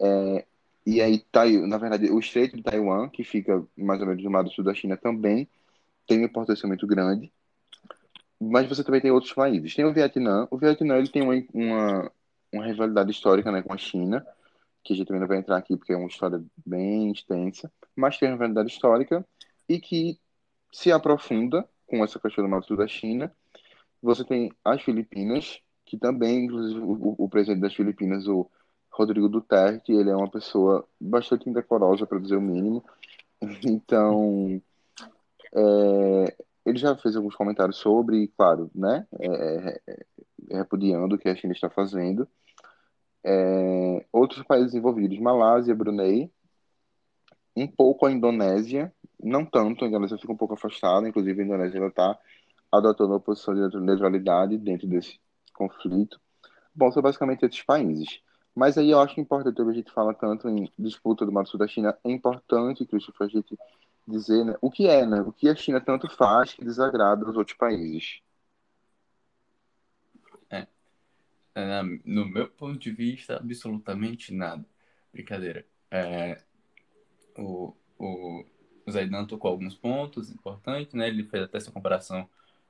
É, 0.00 0.44
e 0.86 1.00
aí, 1.00 1.22
na 1.66 1.78
verdade, 1.78 2.10
o 2.10 2.18
Estreito 2.18 2.56
de 2.56 2.62
Taiwan, 2.62 3.08
que 3.08 3.24
fica 3.24 3.62
mais 3.76 4.00
ou 4.00 4.06
menos 4.06 4.22
do 4.22 4.30
lado 4.30 4.50
sul 4.50 4.64
da 4.64 4.74
China, 4.74 4.96
também 4.96 5.48
tem 6.06 6.18
uma 6.18 6.26
importância 6.26 6.66
muito 6.66 6.86
grande. 6.86 7.32
Mas 8.40 8.66
você 8.68 8.82
também 8.82 9.00
tem 9.00 9.10
outros 9.10 9.32
países. 9.32 9.74
Tem 9.74 9.84
o 9.84 9.92
Vietnã. 9.92 10.48
O 10.50 10.56
Vietnã 10.56 10.96
ele 10.96 11.08
tem 11.08 11.22
uma, 11.22 11.34
uma, 11.52 12.12
uma 12.52 12.66
rivalidade 12.66 13.10
histórica 13.10 13.52
né, 13.52 13.62
com 13.62 13.72
a 13.72 13.78
China, 13.78 14.26
que 14.82 14.92
a 14.92 14.96
gente 14.96 15.06
também 15.06 15.20
não 15.20 15.28
vai 15.28 15.38
entrar 15.38 15.56
aqui 15.56 15.76
porque 15.76 15.92
é 15.92 15.96
uma 15.96 16.08
história 16.08 16.42
bem 16.64 17.12
extensa, 17.12 17.70
mas 17.94 18.18
tem 18.18 18.28
uma 18.28 18.34
rivalidade 18.34 18.70
histórica 18.70 19.26
e 19.68 19.78
que 19.78 20.18
se 20.72 20.90
aprofunda 20.92 21.68
com 21.86 22.04
essa 22.04 22.18
questão 22.18 22.44
do 22.44 22.50
Mato 22.50 22.76
da 22.76 22.86
China. 22.86 23.32
Você 24.02 24.24
tem 24.24 24.52
as 24.64 24.82
Filipinas, 24.82 25.60
que 25.84 25.98
também, 25.98 26.44
inclusive, 26.44 26.80
o, 26.80 27.14
o 27.18 27.28
presidente 27.28 27.60
das 27.60 27.74
Filipinas, 27.74 28.26
o 28.26 28.48
Rodrigo 28.90 29.28
Duterte, 29.28 29.92
ele 29.92 30.10
é 30.10 30.16
uma 30.16 30.30
pessoa 30.30 30.86
bastante 31.00 31.48
indecorosa, 31.48 32.06
para 32.06 32.18
dizer 32.18 32.36
o 32.36 32.40
mínimo. 32.40 32.84
Então, 33.64 34.60
é, 35.54 36.36
ele 36.66 36.78
já 36.78 36.94
fez 36.96 37.16
alguns 37.16 37.34
comentários 37.34 37.78
sobre, 37.78 38.28
claro, 38.36 38.70
né, 38.74 39.06
é, 39.18 39.26
é, 39.26 39.80
é, 40.50 40.56
repudiando 40.58 41.14
o 41.14 41.18
que 41.18 41.28
a 41.28 41.34
China 41.34 41.52
está 41.52 41.70
fazendo. 41.70 42.28
É, 43.24 44.06
outros 44.12 44.42
países 44.44 44.74
envolvidos, 44.74 45.18
Malásia, 45.18 45.74
Brunei, 45.74 46.30
um 47.56 47.66
pouco 47.66 48.06
a 48.06 48.12
Indonésia, 48.12 48.92
não 49.22 49.44
tanto, 49.44 49.84
a 49.84 49.88
Indonésia 49.88 50.18
fica 50.18 50.32
um 50.32 50.36
pouco 50.36 50.54
afastada, 50.54 51.08
inclusive 51.08 51.42
a 51.42 51.44
Indonésia 51.44 51.86
está 51.86 52.18
adotando 52.72 53.12
uma 53.12 53.20
posição 53.20 53.54
de 53.54 53.80
neutralidade 53.80 54.56
dentro 54.56 54.86
desse 54.86 55.18
conflito. 55.52 56.20
Bom, 56.74 56.90
são 56.90 57.02
basicamente 57.02 57.44
esses 57.44 57.62
países. 57.62 58.20
Mas 58.54 58.76
aí 58.78 58.90
eu 58.90 59.00
acho 59.00 59.20
importante, 59.20 59.60
a 59.60 59.72
gente 59.72 59.92
fala 59.92 60.14
tanto 60.14 60.48
em 60.48 60.70
disputa 60.78 61.24
do 61.24 61.32
Mar 61.32 61.44
do 61.44 61.48
Sul 61.48 61.58
da 61.58 61.68
China, 61.68 61.96
é 62.04 62.10
importante, 62.10 62.84
Christopher, 62.86 63.26
a 63.26 63.30
gente 63.30 63.56
dizer 64.06 64.44
né, 64.44 64.56
o 64.60 64.70
que 64.70 64.86
é, 64.88 65.06
né? 65.06 65.20
O 65.20 65.32
que 65.32 65.48
a 65.48 65.54
China 65.54 65.80
tanto 65.80 66.08
faz 66.08 66.52
que 66.54 66.64
desagrada 66.64 67.28
os 67.28 67.36
outros 67.36 67.56
países. 67.56 68.20
É. 70.50 70.66
é 71.60 71.82
no 72.04 72.26
meu 72.26 72.48
ponto 72.48 72.78
de 72.78 72.90
vista, 72.90 73.36
absolutamente 73.36 74.32
nada. 74.32 74.64
Brincadeira. 75.12 75.66
É, 75.90 76.42
o, 77.36 77.74
o, 77.98 78.44
o 78.86 78.90
Zaidan 78.90 79.26
tocou 79.26 79.50
alguns 79.50 79.74
pontos 79.74 80.30
importantes, 80.30 80.94
né? 80.94 81.08
Ele 81.08 81.24
fez 81.24 81.44
até 81.44 81.58
essa 81.58 81.70
comparação 81.72 82.28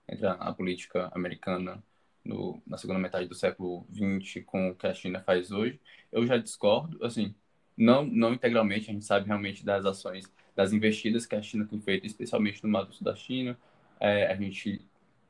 entre 0.09 0.26
a, 0.26 0.32
a 0.32 0.52
política 0.52 1.11
americana 1.14 1.82
no, 2.25 2.62
na 2.66 2.76
segunda 2.76 2.99
metade 2.99 3.26
do 3.28 3.35
século 3.35 3.87
XX 3.92 4.44
com 4.44 4.70
o 4.70 4.75
que 4.75 4.87
a 4.87 4.94
China 4.94 5.20
faz 5.23 5.50
hoje. 5.50 5.80
Eu 6.12 6.26
já 6.26 6.37
discordo, 6.37 7.04
assim, 7.04 7.35
não, 7.76 8.04
não 8.04 8.35
integralmente, 8.35 8.90
a 8.90 8.92
gente 8.92 9.04
sabe 9.04 9.26
realmente 9.26 9.64
das 9.64 9.85
ações, 9.87 10.30
das 10.54 10.73
investidas 10.73 11.26
que 11.26 11.35
a 11.35 11.42
China 11.42 11.66
tem 11.66 11.80
feito, 11.80 12.06
especialmente 12.06 12.64
no 12.66 12.92
Sul 12.92 13.04
da 13.04 13.14
China. 13.16 13.59
É, 13.99 14.26
a 14.26 14.37
gente, 14.37 14.80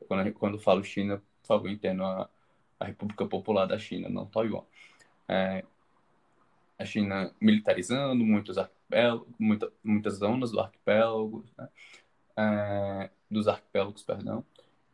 quando, 0.09 0.33
quando 0.33 0.59
falo 0.59 0.83
China, 0.83 1.23
por 1.43 1.47
favor, 1.47 1.71
entendo 1.71 2.05
a, 2.05 2.29
a 2.81 2.87
República 2.87 3.27
Popular 3.27 3.67
da 3.67 3.79
China, 3.79 4.09
não 4.09 4.27
Taiwan. 4.27 4.65
É, 5.29 5.65
a 6.79 6.85
China 6.85 7.31
militarizando 7.41 8.25
muitos 8.25 8.57
arquipélagos, 8.57 9.29
muita, 9.39 9.71
muitas 9.85 10.15
zonas 10.15 10.51
do 10.51 10.59
arquipélago, 10.59 11.45
né? 11.57 11.69
é, 12.37 13.11
dos 13.31 13.47
arquipélagos, 13.47 14.03
perdão, 14.03 14.45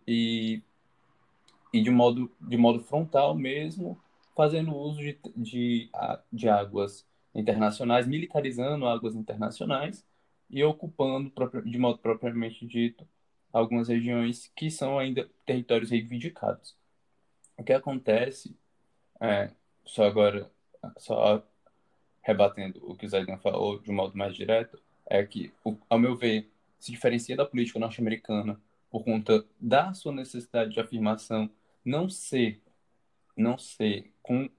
e, 0.07 0.63
e 1.73 1.81
de, 1.81 1.91
modo, 1.91 2.31
de 2.41 2.57
modo 2.57 2.81
frontal 2.81 3.35
mesmo, 3.37 3.99
fazendo 4.35 4.77
uso 4.77 4.99
de, 4.99 5.19
de, 5.37 5.91
de 6.33 6.49
águas 6.49 7.07
internacionais, 7.35 8.07
militarizando 8.07 8.87
águas 8.87 9.15
internacionais 9.15 10.05
e 10.51 10.63
ocupando, 10.65 11.33
de 11.65 11.79
modo 11.79 11.99
propriamente 11.99 12.67
dito, 12.67 13.07
algumas 13.53 13.89
regiões 13.89 14.51
que 14.55 14.71
são 14.71 14.99
ainda 14.99 15.29
territórios 15.47 15.91
reivindicados. 15.91 16.77
O 17.59 17.65
que 17.65 17.73
acontece, 17.73 18.57
é, 19.21 19.51
só 19.85 20.05
agora, 20.05 20.51
só 20.99 21.43
rebatendo 22.23 22.81
o 22.83 22.97
que 22.97 23.07
o 23.07 23.09
Zaidan 23.09 23.39
falou 23.39 23.79
de 23.79 23.91
um 23.91 23.95
modo 23.95 24.17
mais 24.17 24.35
direto, 24.35 24.81
é 25.09 25.25
que, 25.25 25.53
ao 25.89 25.99
meu 25.99 26.17
ver, 26.17 26.51
se 26.79 26.91
diferencia 26.91 27.37
da 27.37 27.47
política 27.47 27.79
norte-americana 27.79 28.61
por 28.91 29.05
conta 29.05 29.45
da 29.61 29.95
sua 29.95 30.13
necessidade 30.13 30.73
de 30.73 30.81
afirmação 30.81 31.51
não 31.85 32.09
ser, 32.09 32.61
não 33.37 33.57
ser 33.57 34.13
com, 34.23 34.51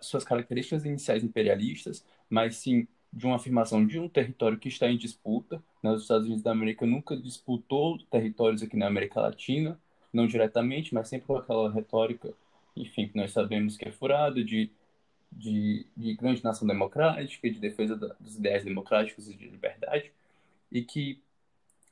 suas 0.00 0.24
características 0.24 0.84
iniciais 0.84 1.22
imperialistas, 1.22 2.04
mas 2.28 2.56
sim 2.56 2.86
de 3.12 3.26
uma 3.26 3.36
afirmação 3.36 3.86
de 3.86 3.98
um 3.98 4.08
território 4.08 4.58
que 4.58 4.68
está 4.68 4.88
em 4.88 4.96
disputa. 4.96 5.62
Né? 5.82 5.92
Os 5.92 6.02
Estados 6.02 6.26
Unidos 6.26 6.42
da 6.42 6.50
América 6.50 6.84
nunca 6.84 7.16
disputou 7.16 7.98
territórios 8.10 8.62
aqui 8.62 8.76
na 8.76 8.88
América 8.88 9.20
Latina, 9.20 9.80
não 10.16 10.26
diretamente, 10.26 10.94
mas 10.94 11.08
sempre 11.08 11.26
com 11.26 11.36
aquela 11.36 11.70
retórica, 11.70 12.32
enfim, 12.76 13.08
que 13.08 13.16
nós 13.16 13.32
sabemos 13.32 13.76
que 13.76 13.88
é 13.88 13.92
furada, 13.92 14.42
de 14.42 14.70
de, 15.36 15.86
de 15.96 16.14
grande 16.14 16.42
nação 16.42 16.66
democrática, 16.66 17.50
de 17.50 17.58
defesa 17.58 17.96
da, 17.96 18.14
dos 18.20 18.36
ideais 18.36 18.64
democráticos 18.64 19.28
e 19.28 19.34
de 19.34 19.48
liberdade, 19.48 20.12
e 20.70 20.82
que 20.82 21.20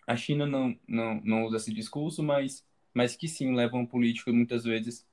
a 0.07 0.17
China 0.17 0.47
não, 0.47 0.77
não, 0.87 1.21
não 1.25 1.45
usa 1.45 1.57
esse 1.57 1.73
discurso, 1.73 2.23
mas, 2.23 2.65
mas 2.95 3.17
que 3.17 3.29
sim 3.29 3.55
leva 3.55 3.77
uma 3.77 3.87
política 3.87 4.33
muitas 4.33 4.65
vezes 4.65 5.07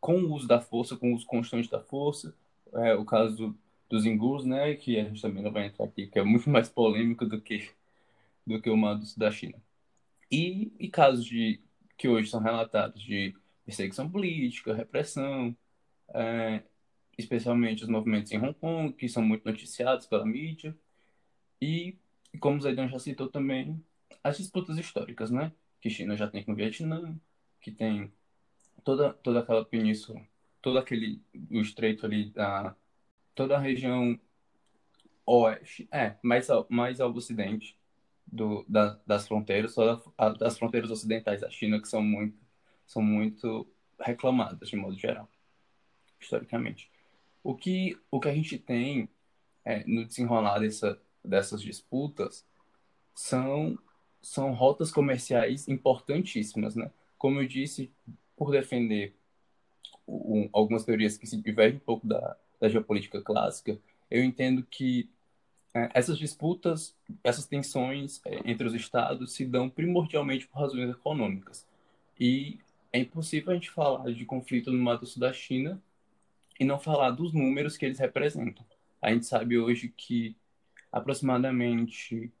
com 0.00 0.20
o 0.22 0.32
uso 0.32 0.46
da 0.46 0.60
força, 0.60 0.96
com 0.96 1.12
o 1.12 1.14
uso 1.16 1.26
constante 1.26 1.70
da 1.70 1.80
força. 1.80 2.34
É, 2.72 2.94
o 2.94 3.04
caso 3.04 3.36
do, 3.36 3.58
dos 3.88 4.04
Ingus, 4.04 4.44
né, 4.44 4.74
que 4.74 4.98
a 4.98 5.04
gente 5.04 5.22
também 5.22 5.42
não 5.42 5.52
vai 5.52 5.66
entrar 5.66 5.86
aqui, 5.86 6.06
que 6.06 6.18
é 6.18 6.22
muito 6.22 6.50
mais 6.50 6.68
polêmico 6.68 7.24
do 7.26 7.40
que, 7.40 7.70
do 8.46 8.60
que 8.60 8.70
o 8.70 8.76
mando 8.76 9.04
da 9.16 9.30
China. 9.30 9.54
E, 10.30 10.72
e 10.78 10.88
casos 10.88 11.24
de, 11.24 11.60
que 11.96 12.08
hoje 12.08 12.30
são 12.30 12.40
relatados 12.40 13.02
de 13.02 13.34
perseguição 13.64 14.10
política, 14.10 14.74
repressão, 14.74 15.56
é, 16.14 16.62
especialmente 17.18 17.82
os 17.82 17.88
movimentos 17.88 18.30
em 18.32 18.38
Hong 18.38 18.54
Kong, 18.54 18.92
que 18.92 19.08
são 19.08 19.22
muito 19.22 19.44
noticiados 19.44 20.06
pela 20.06 20.24
mídia, 20.24 20.76
e, 21.60 21.98
como 22.40 22.58
o 22.58 22.60
Zaidan 22.60 22.88
já 22.88 22.98
citou 22.98 23.28
também, 23.28 23.82
as 24.22 24.36
disputas 24.38 24.78
históricas, 24.78 25.30
né? 25.30 25.52
Que 25.80 25.90
China 25.90 26.16
já 26.16 26.28
tem 26.28 26.44
com 26.44 26.52
o 26.52 26.54
Vietnã, 26.54 27.18
que 27.60 27.70
tem 27.70 28.12
toda, 28.84 29.12
toda 29.14 29.40
aquela 29.40 29.64
península, 29.64 30.20
todo 30.60 30.78
aquele, 30.78 31.22
o 31.50 31.60
estreito 31.60 32.04
ali, 32.06 32.30
da, 32.30 32.76
toda 33.34 33.56
a 33.56 33.60
região 33.60 34.18
oeste, 35.24 35.88
é, 35.90 36.16
mais 36.22 36.50
ao, 36.50 36.66
mais 36.70 37.00
ao 37.00 37.12
ocidente 37.12 37.76
do, 38.26 38.64
da, 38.68 38.98
das 39.06 39.26
fronteiras, 39.26 39.72
só 39.72 40.02
da, 40.18 40.28
das 40.30 40.58
fronteiras 40.58 40.90
ocidentais 40.90 41.40
da 41.40 41.50
China, 41.50 41.80
que 41.80 41.88
são 41.88 42.02
muito, 42.02 42.36
são 42.86 43.02
muito 43.02 43.66
reclamadas, 43.98 44.68
de 44.68 44.76
modo 44.76 44.98
geral, 44.98 45.28
historicamente. 46.20 46.90
O 47.42 47.54
que, 47.54 47.98
o 48.10 48.20
que 48.20 48.28
a 48.28 48.34
gente 48.34 48.58
tem 48.58 49.08
é, 49.64 49.84
no 49.86 50.04
desenrolar 50.04 50.58
dessa, 50.58 51.00
dessas 51.24 51.62
disputas 51.62 52.44
são, 53.14 53.78
são 54.20 54.52
rotas 54.52 54.90
comerciais 54.90 55.68
importantíssimas, 55.68 56.74
né? 56.74 56.90
Como 57.16 57.40
eu 57.40 57.46
disse, 57.48 57.90
por 58.36 58.50
defender 58.50 59.14
um, 60.06 60.48
algumas 60.52 60.84
teorias 60.84 61.16
que 61.16 61.26
se 61.26 61.36
divergem 61.36 61.78
um 61.78 61.84
pouco 61.84 62.06
da, 62.06 62.36
da 62.60 62.68
geopolítica 62.68 63.20
clássica, 63.22 63.78
eu 64.10 64.22
entendo 64.22 64.62
que 64.62 65.10
essas 65.92 66.18
disputas, 66.18 66.96
essas 67.22 67.46
tensões 67.46 68.20
é, 68.24 68.50
entre 68.50 68.66
os 68.66 68.74
estados 68.74 69.32
se 69.32 69.44
dão 69.44 69.68
primordialmente 69.68 70.46
por 70.46 70.60
razões 70.60 70.90
econômicas. 70.90 71.66
E 72.18 72.58
é 72.92 72.98
impossível 72.98 73.50
a 73.50 73.54
gente 73.54 73.70
falar 73.70 74.10
de 74.12 74.24
conflito 74.24 74.72
no 74.72 74.82
Mato 74.82 75.06
Sul 75.06 75.20
da 75.20 75.32
China 75.32 75.82
e 76.58 76.64
não 76.64 76.78
falar 76.78 77.10
dos 77.10 77.32
números 77.32 77.76
que 77.76 77.84
eles 77.84 77.98
representam. 77.98 78.64
A 79.02 79.12
gente 79.12 79.26
sabe 79.26 79.58
hoje 79.58 79.92
que 79.94 80.34
aproximadamente 80.90 82.32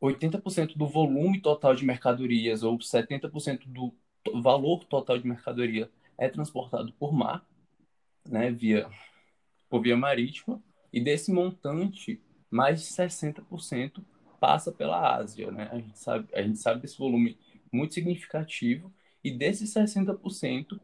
80% 0.00 0.76
do 0.76 0.86
volume 0.86 1.40
total 1.40 1.74
de 1.74 1.84
mercadorias 1.84 2.62
ou 2.62 2.78
70% 2.78 3.66
do 3.66 3.92
valor 4.40 4.84
total 4.84 5.18
de 5.18 5.26
mercadoria 5.26 5.90
é 6.16 6.28
transportado 6.28 6.92
por 6.92 7.12
mar, 7.12 7.44
né, 8.28 8.50
via 8.50 8.88
por 9.68 9.82
via 9.82 9.96
marítima, 9.96 10.62
e 10.92 11.00
desse 11.00 11.32
montante, 11.32 12.20
mais 12.50 12.80
de 12.80 12.86
60% 12.88 14.02
passa 14.40 14.70
pela 14.72 15.16
Ásia, 15.16 15.50
né? 15.50 15.68
A 15.72 15.76
gente 15.76 15.98
sabe, 15.98 16.28
a 16.32 16.42
gente 16.42 16.58
sabe 16.58 16.80
desse 16.80 16.98
volume 16.98 17.38
muito 17.72 17.94
significativo 17.94 18.92
e 19.22 19.30
desses 19.30 19.72
60%, 19.74 20.80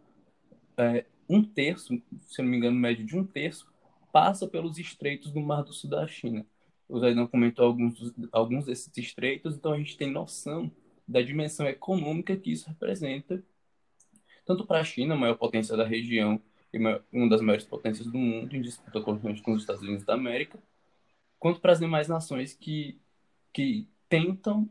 é, 0.77 1.05
um 1.29 1.43
terço, 1.43 2.01
se 2.23 2.43
não 2.43 2.49
me 2.49 2.57
engano, 2.57 2.77
médio 2.77 3.07
de 3.07 3.17
um 3.17 3.25
terço, 3.25 3.67
passa 4.13 4.47
pelos 4.47 4.79
estreitos 4.79 5.33
do 5.33 5.41
Mar 5.41 5.63
do 5.63 5.73
Sul 5.73 5.91
da 5.91 6.07
China. 6.07 6.45
O 6.89 6.99
Zaidan 6.99 7.27
comentou 7.27 7.65
alguns, 7.65 8.13
alguns 8.31 8.67
desses 8.67 8.91
estreitos, 8.97 9.57
então 9.57 9.73
a 9.73 9.79
gente 9.79 9.97
tem 9.97 10.11
noção 10.11 10.71
da 11.07 11.23
dimensão 11.23 11.67
econômica 11.67 12.37
que 12.37 12.53
isso 12.53 12.69
representa, 12.69 13.43
tanto 14.45 14.67
para 14.67 14.81
a 14.81 14.85
China, 14.85 15.15
a 15.15 15.17
maior 15.17 15.37
potência 15.37 15.77
da 15.77 15.87
região 15.87 16.41
e 16.73 16.79
uma 16.79 17.29
das 17.29 17.41
maiores 17.41 17.65
potências 17.65 18.07
do 18.07 18.19
mundo, 18.19 18.55
em 18.55 18.61
disputa 18.61 19.01
constante 19.01 19.43
com 19.43 19.53
os 19.53 19.63
Estados 19.63 19.83
Unidos 19.83 20.05
da 20.05 20.15
América, 20.15 20.59
quanto 21.45 21.61
para 21.61 21.73
as 21.73 21.79
demais 21.79 22.09
nações 22.09 22.55
que, 22.55 22.99
que 23.53 23.87
tentam, 24.09 24.67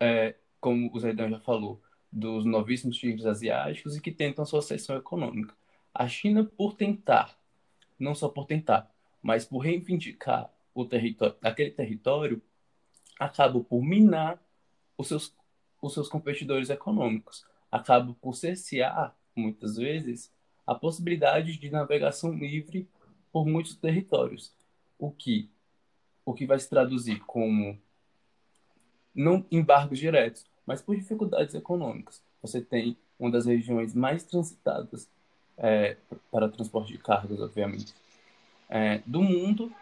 é, 0.00 0.34
como 0.60 0.90
o 0.92 0.98
Zaidan 0.98 1.30
já 1.30 1.38
falou, 1.38 1.80
dos 2.10 2.44
novíssimos 2.44 2.96
tigres 2.96 3.24
asiáticos 3.24 3.94
e 3.94 4.00
que 4.00 4.10
tentam 4.10 4.44
sua 4.44 4.60
seção 4.60 4.96
econômica. 4.96 5.54
A 5.94 6.08
China, 6.08 6.42
por 6.42 6.74
tentar, 6.74 7.38
não 7.96 8.12
só 8.12 8.28
por 8.28 8.44
tentar, 8.44 8.92
mas 9.22 9.44
por 9.44 9.58
reivindicar 9.58 10.52
o 10.74 10.84
território, 10.84 11.36
aquele 11.40 11.70
território, 11.70 12.42
acaba 13.20 13.60
por 13.60 13.80
minar 13.80 14.42
os 14.98 15.06
seus, 15.06 15.32
os 15.80 15.94
seus 15.94 16.08
competidores 16.08 16.70
econômicos, 16.70 17.46
acaba 17.70 18.12
por 18.20 18.34
cercear, 18.34 19.14
muitas 19.32 19.76
vezes, 19.76 20.32
a 20.66 20.74
possibilidade 20.74 21.56
de 21.56 21.70
navegação 21.70 22.32
livre 22.32 22.88
por 23.30 23.46
muitos 23.46 23.76
territórios, 23.76 24.52
o 24.98 25.12
que, 25.12 25.48
o 26.26 26.34
que 26.34 26.44
vai 26.44 26.58
se 26.58 26.68
traduzir 26.68 27.20
como 27.20 27.78
não 29.14 29.46
embargos 29.50 29.98
diretos, 29.98 30.44
mas 30.66 30.82
por 30.82 30.96
dificuldades 30.96 31.54
econômicas. 31.54 32.20
Você 32.42 32.60
tem 32.60 32.96
uma 33.18 33.30
das 33.30 33.46
regiões 33.46 33.94
mais 33.94 34.24
transitadas 34.24 35.08
é, 35.56 35.96
para 36.30 36.48
transporte 36.48 36.92
de 36.92 36.98
cargas, 36.98 37.40
obviamente, 37.40 37.94
é, 38.68 39.00
do 39.06 39.22
mundo, 39.22 39.72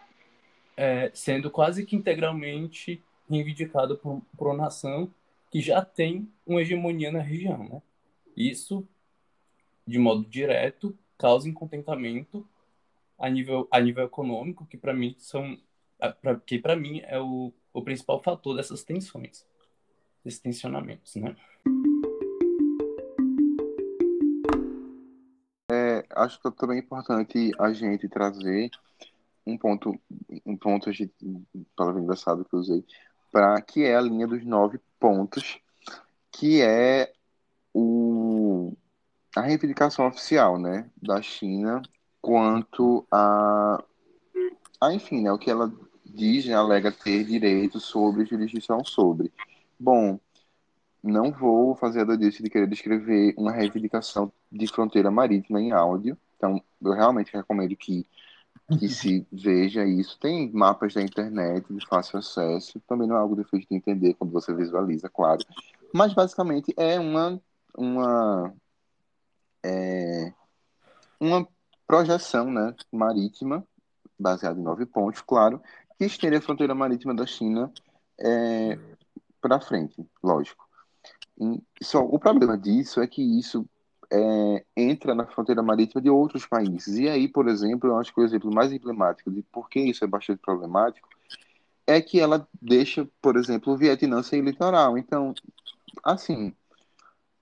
é, 0.77 1.11
sendo 1.13 1.49
quase 1.49 1.83
que 1.85 1.95
integralmente 1.95 3.01
reivindicado 3.29 3.97
por, 3.97 4.21
por 4.37 4.47
uma 4.47 4.65
nação 4.65 5.11
que 5.51 5.59
já 5.59 5.83
tem 5.83 6.29
uma 6.45 6.61
hegemonia 6.61 7.11
na 7.11 7.19
região. 7.19 7.67
Né? 7.67 7.81
Isso, 8.37 8.87
de 9.85 9.97
modo 9.97 10.23
direto, 10.23 10.95
causa 11.17 11.49
incontentamento 11.49 12.47
a 13.17 13.29
nível, 13.29 13.67
a 13.71 13.79
nível 13.79 14.05
econômico, 14.05 14.65
que 14.65 14.77
para 14.77 14.93
mim 14.93 15.15
são 15.17 15.57
pra, 16.13 16.35
que 16.39 16.59
para 16.59 16.75
mim 16.75 17.01
é 17.05 17.19
o, 17.19 17.53
o 17.73 17.81
principal 17.81 18.21
fator 18.21 18.55
dessas 18.55 18.83
tensões, 18.83 19.45
desses 20.23 20.39
tensionamentos, 20.39 21.15
né? 21.15 21.35
acho 26.15 26.39
que 26.41 26.47
é 26.47 26.51
também 26.51 26.79
importante 26.79 27.51
a 27.59 27.73
gente 27.73 28.07
trazer 28.07 28.69
um 29.45 29.57
ponto, 29.57 29.99
um 30.45 30.57
ponto, 30.57 30.91
gente, 30.91 31.13
palavra 31.75 32.01
engraçada 32.01 32.43
que 32.43 32.53
eu 32.53 32.59
usei, 32.59 32.83
para 33.31 33.61
que 33.61 33.83
é 33.83 33.95
a 33.95 34.01
linha 34.01 34.25
dos 34.25 34.43
nove 34.43 34.79
pontos, 34.99 35.59
que 36.31 36.61
é 36.61 37.13
o, 37.73 38.73
a 39.35 39.41
reivindicação 39.41 40.07
oficial, 40.07 40.57
né, 40.57 40.89
da 40.97 41.21
China 41.21 41.81
quanto 42.21 43.05
a, 43.11 43.83
a 44.81 44.93
enfim, 44.93 45.21
né, 45.21 45.31
o 45.31 45.37
que 45.37 45.51
ela 45.51 45.71
diz, 46.15 46.45
né, 46.45 46.53
alega 46.53 46.91
ter 46.91 47.23
direito 47.23 47.79
sobre 47.79 48.25
jurisdição 48.25 48.83
sobre. 48.83 49.31
Bom, 49.79 50.19
não 51.03 51.31
vou 51.31 51.75
fazer 51.75 52.01
a 52.01 52.03
doidice 52.03 52.41
de 52.41 52.49
querer 52.49 52.67
descrever 52.67 53.35
uma 53.37 53.51
reivindicação 53.51 54.31
de 54.51 54.67
fronteira 54.67 55.11
marítima 55.11 55.61
em 55.61 55.71
áudio. 55.71 56.17
Então, 56.35 56.61
eu 56.81 56.93
realmente 56.93 57.31
recomendo 57.31 57.75
que, 57.75 58.07
que 58.79 58.89
se 58.89 59.27
veja 59.31 59.85
isso. 59.85 60.17
Tem 60.19 60.51
mapas 60.51 60.93
da 60.93 61.01
internet 61.01 61.71
de 61.71 61.85
fácil 61.85 62.17
acesso. 62.17 62.79
Também 62.87 63.07
não 63.07 63.15
é 63.15 63.19
algo 63.19 63.35
difícil 63.35 63.67
de 63.69 63.75
entender 63.75 64.15
quando 64.15 64.31
você 64.31 64.53
visualiza, 64.53 65.09
claro. 65.09 65.45
Mas, 65.93 66.13
basicamente, 66.13 66.73
é 66.75 66.99
uma, 66.99 67.39
uma, 67.77 68.53
é, 69.63 70.33
uma 71.19 71.47
projeção 71.85 72.51
né, 72.51 72.73
marítima, 72.91 73.63
baseada 74.17 74.59
em 74.59 74.63
nove 74.63 74.85
pontos, 74.85 75.21
claro, 75.21 75.61
que 75.97 76.05
estende 76.05 76.35
a 76.35 76.41
fronteira 76.41 76.75
marítima 76.75 77.13
da 77.13 77.25
China 77.25 77.71
é, 78.19 78.77
para 79.41 79.59
frente, 79.59 80.05
lógico. 80.23 80.65
Só, 81.81 82.03
o 82.03 82.17
problema 82.17 82.57
disso 82.57 83.01
é 83.01 83.07
que 83.07 83.21
isso 83.21 83.67
é, 84.11 84.65
entra 84.75 85.13
na 85.13 85.25
fronteira 85.25 85.61
marítima 85.61 86.01
de 86.01 86.09
outros 86.09 86.45
países. 86.45 86.97
E 86.97 87.09
aí, 87.09 87.27
por 87.27 87.47
exemplo, 87.47 87.89
eu 87.89 87.97
acho 87.97 88.13
que 88.13 88.21
o 88.21 88.23
exemplo 88.23 88.53
mais 88.53 88.71
emblemático 88.71 89.31
de 89.31 89.41
por 89.43 89.69
que 89.69 89.79
isso 89.79 90.03
é 90.03 90.07
bastante 90.07 90.39
problemático 90.39 91.07
é 91.87 92.01
que 92.01 92.19
ela 92.19 92.47
deixa, 92.59 93.07
por 93.21 93.35
exemplo, 93.35 93.73
o 93.73 93.77
Vietnã 93.77 94.23
sem 94.23 94.41
litoral. 94.41 94.97
Então, 94.97 95.33
assim, 96.03 96.53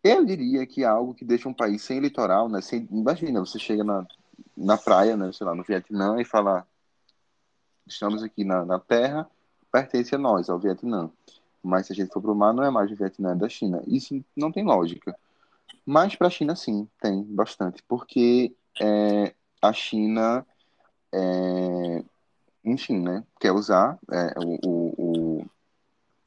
eu 0.03 0.25
diria 0.25 0.65
que 0.65 0.83
é 0.83 0.87
algo 0.87 1.13
que 1.13 1.23
deixa 1.23 1.47
um 1.47 1.53
país 1.53 1.81
sem 1.81 1.99
litoral, 1.99 2.49
né? 2.49 2.61
Sem, 2.61 2.87
imagina, 2.91 3.39
você 3.39 3.57
chega 3.57 3.83
na, 3.83 4.05
na 4.57 4.77
praia, 4.77 5.15
né, 5.15 5.31
sei 5.31 5.45
lá, 5.47 5.55
no 5.55 5.63
Vietnã 5.63 6.19
e 6.19 6.25
fala 6.25 6.67
estamos 7.87 8.23
aqui 8.23 8.43
na, 8.43 8.65
na 8.65 8.79
terra, 8.79 9.29
pertence 9.71 10.13
a 10.15 10.17
nós, 10.17 10.49
ao 10.49 10.59
Vietnã. 10.59 11.09
Mas 11.61 11.87
se 11.87 11.93
a 11.93 11.95
gente 11.95 12.11
for 12.11 12.21
para 12.21 12.31
o 12.31 12.35
mar, 12.35 12.53
não 12.53 12.63
é 12.63 12.69
mais 12.69 12.89
do 12.89 12.95
Vietnã, 12.95 13.31
é 13.31 13.35
da 13.35 13.47
China. 13.47 13.81
Isso 13.87 14.23
não 14.35 14.51
tem 14.51 14.63
lógica. 14.63 15.17
Mas 15.85 16.15
para 16.15 16.27
a 16.27 16.29
China, 16.29 16.55
sim, 16.55 16.87
tem 17.01 17.23
bastante. 17.23 17.81
Porque 17.87 18.55
é, 18.81 19.33
a 19.61 19.71
China, 19.71 20.45
é, 21.11 22.03
enfim, 22.63 22.99
né, 22.99 23.23
quer 23.39 23.51
usar 23.51 23.97
é, 24.11 24.33
o, 24.37 25.41
o, 25.41 25.45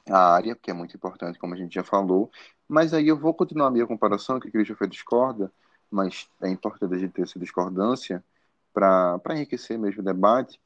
a 0.09 0.33
área, 0.33 0.55
que 0.55 0.71
é 0.71 0.73
muito 0.73 0.95
importante, 0.95 1.39
como 1.39 1.53
a 1.53 1.57
gente 1.57 1.73
já 1.75 1.83
falou. 1.83 2.31
Mas 2.67 2.93
aí 2.93 3.07
eu 3.07 3.17
vou 3.17 3.33
continuar 3.33 3.67
a 3.67 3.71
minha 3.71 3.87
comparação, 3.87 4.39
que 4.39 4.47
o 4.47 4.51
Christopher 4.51 4.87
discorda, 4.87 5.51
mas 5.89 6.27
é 6.41 6.49
importante 6.49 6.93
a 6.93 6.97
gente 6.97 7.13
ter 7.13 7.21
essa 7.23 7.39
discordância 7.39 8.23
para 8.73 9.19
enriquecer 9.29 9.79
mesmo 9.79 10.01
o 10.01 10.05
debate. 10.05 10.59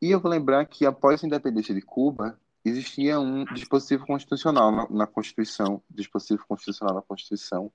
E 0.00 0.10
eu 0.10 0.20
vou 0.20 0.30
lembrar 0.30 0.64
que 0.66 0.86
após 0.86 1.22
a 1.22 1.26
independência 1.26 1.74
de 1.74 1.82
Cuba, 1.82 2.38
existia 2.64 3.18
um 3.20 3.44
dispositivo 3.44 4.06
constitucional 4.06 4.70
na, 4.70 4.88
na 4.90 5.06
Constituição, 5.06 5.82
dispositivo 5.90 6.44
constitucional 6.46 6.94
na 6.94 7.02
Constituição, 7.02 7.70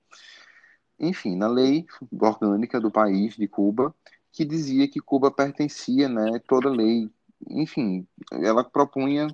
enfim, 0.98 1.36
na 1.36 1.46
lei 1.46 1.86
orgânica 2.20 2.80
do 2.80 2.90
país 2.90 3.36
de 3.36 3.46
Cuba, 3.46 3.94
que 4.32 4.44
dizia 4.44 4.88
que 4.88 5.00
Cuba 5.00 5.30
pertencia, 5.30 6.08
né, 6.08 6.40
toda 6.46 6.68
lei, 6.68 7.10
enfim, 7.48 8.06
ela 8.32 8.64
propunha, 8.64 9.28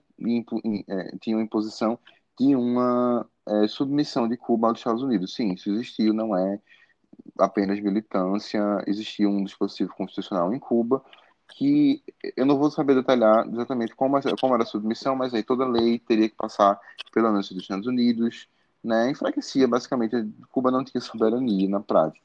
é, 0.88 1.16
tinha 1.18 1.37
uma 1.37 1.42
imposição 1.42 1.98
de 2.38 2.55
uma 2.57 3.28
é, 3.46 3.68
submissão 3.68 4.28
de 4.28 4.37
Cuba 4.37 4.68
aos 4.68 4.78
Estados 4.78 5.02
Unidos. 5.02 5.35
Sim, 5.35 5.52
isso 5.52 5.70
existiu, 5.70 6.12
não 6.12 6.37
é 6.37 6.61
apenas 7.38 7.81
militância, 7.81 8.61
existia 8.87 9.28
um 9.28 9.44
dispositivo 9.44 9.94
constitucional 9.94 10.52
em 10.52 10.59
Cuba, 10.59 11.02
que 11.54 12.02
eu 12.36 12.46
não 12.46 12.56
vou 12.56 12.70
saber 12.70 12.94
detalhar 12.94 13.46
exatamente 13.46 13.94
como, 13.94 14.18
como 14.40 14.54
era 14.54 14.62
a 14.62 14.66
submissão, 14.66 15.14
mas 15.14 15.34
aí 15.34 15.42
toda 15.42 15.66
lei 15.66 15.98
teria 15.98 16.28
que 16.28 16.34
passar 16.34 16.80
pela 17.12 17.28
anúncio 17.28 17.54
dos 17.54 17.64
Estados 17.64 17.86
Unidos, 17.86 18.48
né? 18.82 19.10
Enfraquecia, 19.10 19.68
basicamente, 19.68 20.16
Cuba 20.50 20.70
não 20.70 20.84
tinha 20.84 21.00
soberania 21.00 21.68
na 21.68 21.80
prática. 21.80 22.24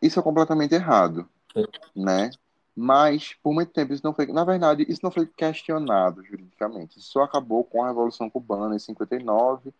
Isso 0.00 0.18
é 0.18 0.22
completamente 0.22 0.74
errado, 0.74 1.28
é. 1.54 1.64
né? 1.94 2.30
Mas, 2.74 3.34
por 3.42 3.54
muito 3.54 3.72
tempo, 3.72 3.94
isso 3.94 4.04
não 4.04 4.12
foi... 4.12 4.26
Na 4.26 4.44
verdade, 4.44 4.84
isso 4.88 5.00
não 5.02 5.10
foi 5.10 5.26
questionado 5.26 6.22
juridicamente. 6.22 6.98
Isso 6.98 7.10
só 7.12 7.22
acabou 7.22 7.64
com 7.64 7.82
a 7.82 7.88
Revolução 7.88 8.28
Cubana, 8.28 8.76
em 8.76 8.78
59. 8.78 9.72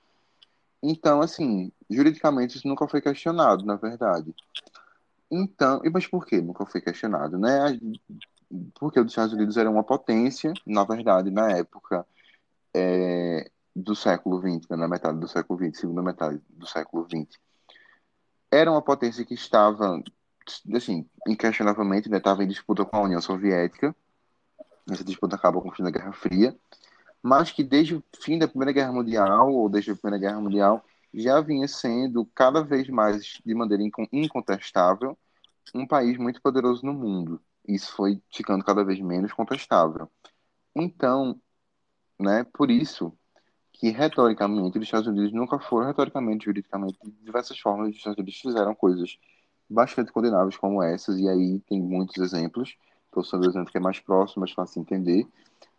Então, 0.82 1.20
assim, 1.20 1.70
juridicamente, 1.90 2.56
isso 2.56 2.66
nunca 2.66 2.88
foi 2.88 3.02
questionado, 3.02 3.66
na 3.66 3.76
verdade. 3.76 4.34
Então, 5.30 5.80
mas 5.92 6.06
por 6.06 6.24
que 6.24 6.40
nunca 6.40 6.64
foi 6.66 6.80
questionado, 6.80 7.38
né? 7.38 7.78
Porque 8.74 9.00
os 9.00 9.08
Estados 9.08 9.32
Unidos 9.32 9.56
era 9.56 9.68
uma 9.68 9.82
potência, 9.82 10.52
na 10.64 10.84
verdade, 10.84 11.30
na 11.30 11.50
época 11.50 12.06
é, 12.74 13.50
do 13.74 13.94
século 13.94 14.40
XX, 14.40 14.68
né, 14.70 14.76
na 14.76 14.88
metade 14.88 15.18
do 15.18 15.28
século 15.28 15.58
XX, 15.58 15.80
segunda 15.80 16.02
metade 16.02 16.40
do 16.48 16.66
século 16.66 17.04
XX. 17.04 17.38
Era 18.50 18.70
uma 18.70 18.80
potência 18.80 19.24
que 19.24 19.34
estava, 19.34 20.02
assim, 20.74 21.08
inquestionavelmente, 21.26 22.08
né, 22.08 22.18
estava 22.18 22.44
em 22.44 22.48
disputa 22.48 22.84
com 22.84 22.96
a 22.96 23.02
União 23.02 23.20
Soviética. 23.20 23.94
Essa 24.88 25.02
disputa 25.02 25.34
acabou 25.34 25.60
com 25.60 25.68
o 25.68 25.72
fim 25.72 25.82
da 25.82 25.90
Guerra 25.90 26.12
Fria, 26.12 26.56
mas 27.20 27.50
que 27.50 27.64
desde 27.64 27.96
o 27.96 28.04
fim 28.20 28.38
da 28.38 28.46
Primeira 28.46 28.72
Guerra 28.72 28.92
Mundial, 28.92 29.52
ou 29.52 29.68
desde 29.68 29.90
a 29.90 29.96
Primeira 29.96 30.18
Guerra 30.18 30.40
Mundial, 30.40 30.84
já 31.12 31.40
vinha 31.40 31.66
sendo 31.68 32.24
cada 32.34 32.62
vez 32.62 32.88
mais, 32.88 33.40
de 33.44 33.54
maneira 33.54 33.82
incontestável, 34.12 35.16
um 35.74 35.86
país 35.86 36.16
muito 36.18 36.40
poderoso 36.40 36.84
no 36.84 36.92
mundo. 36.92 37.40
Isso 37.66 37.92
foi 37.92 38.20
ficando 38.32 38.64
cada 38.64 38.84
vez 38.84 39.00
menos 39.00 39.32
contestável. 39.32 40.08
Então, 40.74 41.40
né, 42.18 42.44
por 42.52 42.70
isso 42.70 43.12
que 43.72 43.90
retoricamente 43.90 44.78
os 44.78 44.84
Estados 44.84 45.06
Unidos 45.06 45.32
nunca 45.32 45.58
foram, 45.58 45.86
retoricamente, 45.86 46.46
juridicamente, 46.46 46.98
de 47.04 47.10
diversas 47.22 47.58
formas, 47.58 47.90
os 47.90 47.96
Estados 47.96 48.18
Unidos 48.18 48.40
fizeram 48.40 48.74
coisas 48.74 49.18
bastante 49.68 50.12
condenáveis 50.12 50.56
como 50.56 50.82
essas, 50.82 51.18
e 51.18 51.28
aí 51.28 51.58
tem 51.60 51.80
muitos 51.80 52.16
exemplos. 52.16 52.76
estou 53.06 53.22
usando 53.22 53.44
o 53.44 53.50
exemplo 53.50 53.70
que 53.70 53.76
é 53.76 53.80
mais 53.80 54.00
próximo, 54.00 54.40
mais 54.40 54.52
fácil 54.52 54.74
de 54.74 54.80
entender, 54.80 55.26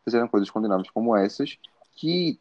fizeram 0.04 0.28
coisas 0.28 0.50
condenáveis 0.50 0.90
como 0.92 1.16
essas, 1.16 1.58
que 1.96 2.40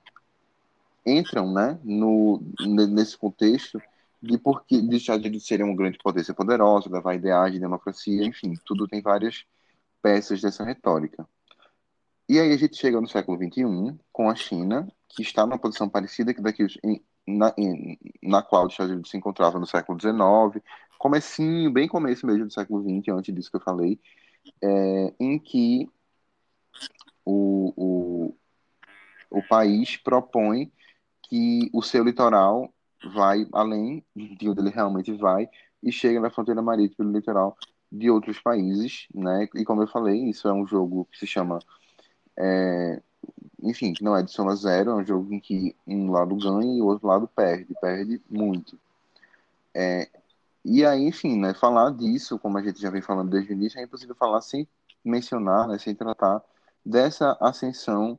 entram 1.06 1.52
né, 1.52 1.78
no, 1.84 2.42
nesse 2.66 3.16
contexto 3.16 3.80
de 4.20 4.36
porque 4.38 4.82
de 4.82 4.96
Estados 4.96 5.24
Unidos 5.24 5.46
serem 5.46 5.64
uma 5.64 5.76
grande 5.76 5.98
potência 5.98 6.34
poderosa, 6.34 6.90
levar 6.90 7.14
ideais 7.14 7.52
de 7.52 7.60
democracia, 7.60 8.24
enfim, 8.24 8.54
tudo 8.64 8.88
tem 8.88 9.00
várias 9.00 9.44
peças 10.02 10.40
dessa 10.40 10.64
retórica. 10.64 11.26
E 12.28 12.40
aí 12.40 12.52
a 12.52 12.56
gente 12.56 12.76
chega 12.76 13.00
no 13.00 13.08
século 13.08 13.38
XXI 13.38 13.96
com 14.12 14.28
a 14.28 14.34
China, 14.34 14.88
que 15.08 15.22
está 15.22 15.46
numa 15.46 15.58
posição 15.58 15.88
parecida 15.88 16.34
que 16.34 16.40
daqui 16.40 16.66
na, 17.26 17.54
na 18.22 18.42
qual 18.42 18.66
os 18.66 18.72
Estados 18.72 18.92
Unidos 18.92 19.10
se 19.10 19.16
encontrava 19.16 19.60
no 19.60 19.66
século 19.66 19.98
XIX, 20.00 20.64
comecinho, 20.98 21.70
bem 21.70 21.86
começo 21.86 22.26
mesmo 22.26 22.46
do 22.46 22.52
século 22.52 22.82
XX, 22.82 23.14
antes 23.14 23.34
disso 23.34 23.50
que 23.50 23.56
eu 23.56 23.60
falei, 23.60 24.00
é, 24.62 25.14
em 25.20 25.38
que 25.38 25.88
o, 27.24 27.72
o, 27.76 28.36
o 29.30 29.42
país 29.48 29.96
propõe 29.96 30.72
que 31.28 31.70
o 31.72 31.82
seu 31.82 32.04
litoral 32.04 32.72
vai 33.14 33.46
além 33.52 34.04
de 34.14 34.48
onde 34.48 34.60
ele 34.60 34.70
realmente 34.70 35.12
vai 35.12 35.48
e 35.82 35.92
chega 35.92 36.20
na 36.20 36.30
fronteira 36.30 36.62
marítima 36.62 37.04
do 37.04 37.12
litoral 37.12 37.56
de 37.90 38.10
outros 38.10 38.40
países, 38.40 39.06
né? 39.14 39.48
E 39.54 39.64
como 39.64 39.82
eu 39.82 39.86
falei, 39.86 40.28
isso 40.28 40.48
é 40.48 40.52
um 40.52 40.66
jogo 40.66 41.06
que 41.10 41.18
se 41.18 41.26
chama, 41.26 41.58
é, 42.36 43.00
enfim, 43.62 43.92
que 43.92 44.02
não 44.02 44.16
é 44.16 44.22
de 44.22 44.30
soma 44.30 44.56
zero, 44.56 44.90
é 44.90 44.94
um 44.94 45.04
jogo 45.04 45.32
em 45.32 45.40
que 45.40 45.76
um 45.86 46.10
lado 46.10 46.34
ganha 46.36 46.76
e 46.76 46.82
o 46.82 46.86
outro 46.86 47.06
lado 47.06 47.28
perde, 47.28 47.74
perde 47.80 48.20
muito. 48.28 48.78
É, 49.74 50.08
e 50.64 50.84
aí, 50.84 51.06
enfim, 51.06 51.38
né? 51.38 51.54
Falar 51.54 51.90
disso, 51.92 52.38
como 52.38 52.58
a 52.58 52.62
gente 52.62 52.80
já 52.80 52.90
vem 52.90 53.02
falando 53.02 53.30
desde 53.30 53.52
o 53.52 53.54
início, 53.54 53.78
é 53.78 53.84
impossível 53.84 54.14
falar 54.16 54.40
sem 54.40 54.66
mencionar, 55.04 55.68
né, 55.68 55.78
sem 55.78 55.94
tratar 55.94 56.42
dessa 56.84 57.36
ascensão 57.40 58.18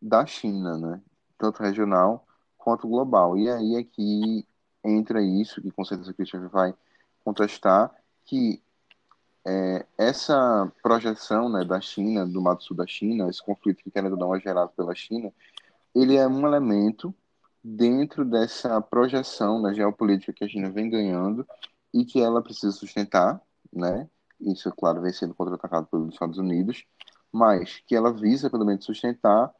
da 0.00 0.24
China, 0.26 0.78
né? 0.78 1.00
Tanto 1.38 1.62
regional 1.62 2.26
quanto 2.62 2.88
global. 2.88 3.36
E 3.36 3.50
aí 3.50 3.76
é 3.76 3.84
que 3.84 4.46
entra 4.84 5.22
isso, 5.22 5.60
que 5.60 5.70
com 5.70 5.84
certeza 5.84 6.10
o 6.10 6.14
Christian 6.14 6.48
vai 6.48 6.74
contestar, 7.24 7.90
que 8.24 8.62
é, 9.44 9.86
essa 9.98 10.72
projeção 10.82 11.48
né, 11.48 11.64
da 11.64 11.80
China, 11.80 12.26
do 12.26 12.40
Mato 12.40 12.64
Sul 12.64 12.76
da 12.76 12.86
China, 12.86 13.28
esse 13.28 13.42
conflito 13.42 13.82
que 13.82 13.90
querendo 13.90 14.16
dar 14.16 14.26
uma 14.26 14.38
gerado 14.38 14.72
pela 14.76 14.94
China, 14.94 15.32
ele 15.94 16.16
é 16.16 16.26
um 16.26 16.46
elemento 16.46 17.14
dentro 17.62 18.24
dessa 18.24 18.80
projeção 18.80 19.60
na 19.60 19.72
geopolítica 19.72 20.32
que 20.32 20.44
a 20.44 20.48
China 20.48 20.70
vem 20.70 20.90
ganhando 20.90 21.46
e 21.92 22.04
que 22.04 22.20
ela 22.20 22.42
precisa 22.42 22.72
sustentar, 22.72 23.40
né? 23.72 24.08
Isso, 24.40 24.72
claro, 24.72 25.00
vem 25.00 25.12
sendo 25.12 25.34
contra-atacado 25.34 25.86
pelos 25.86 26.14
Estados 26.14 26.38
Unidos, 26.38 26.84
mas 27.30 27.80
que 27.86 27.94
ela 27.94 28.12
visa, 28.12 28.50
pelo 28.50 28.64
menos, 28.64 28.84
sustentar 28.84 29.52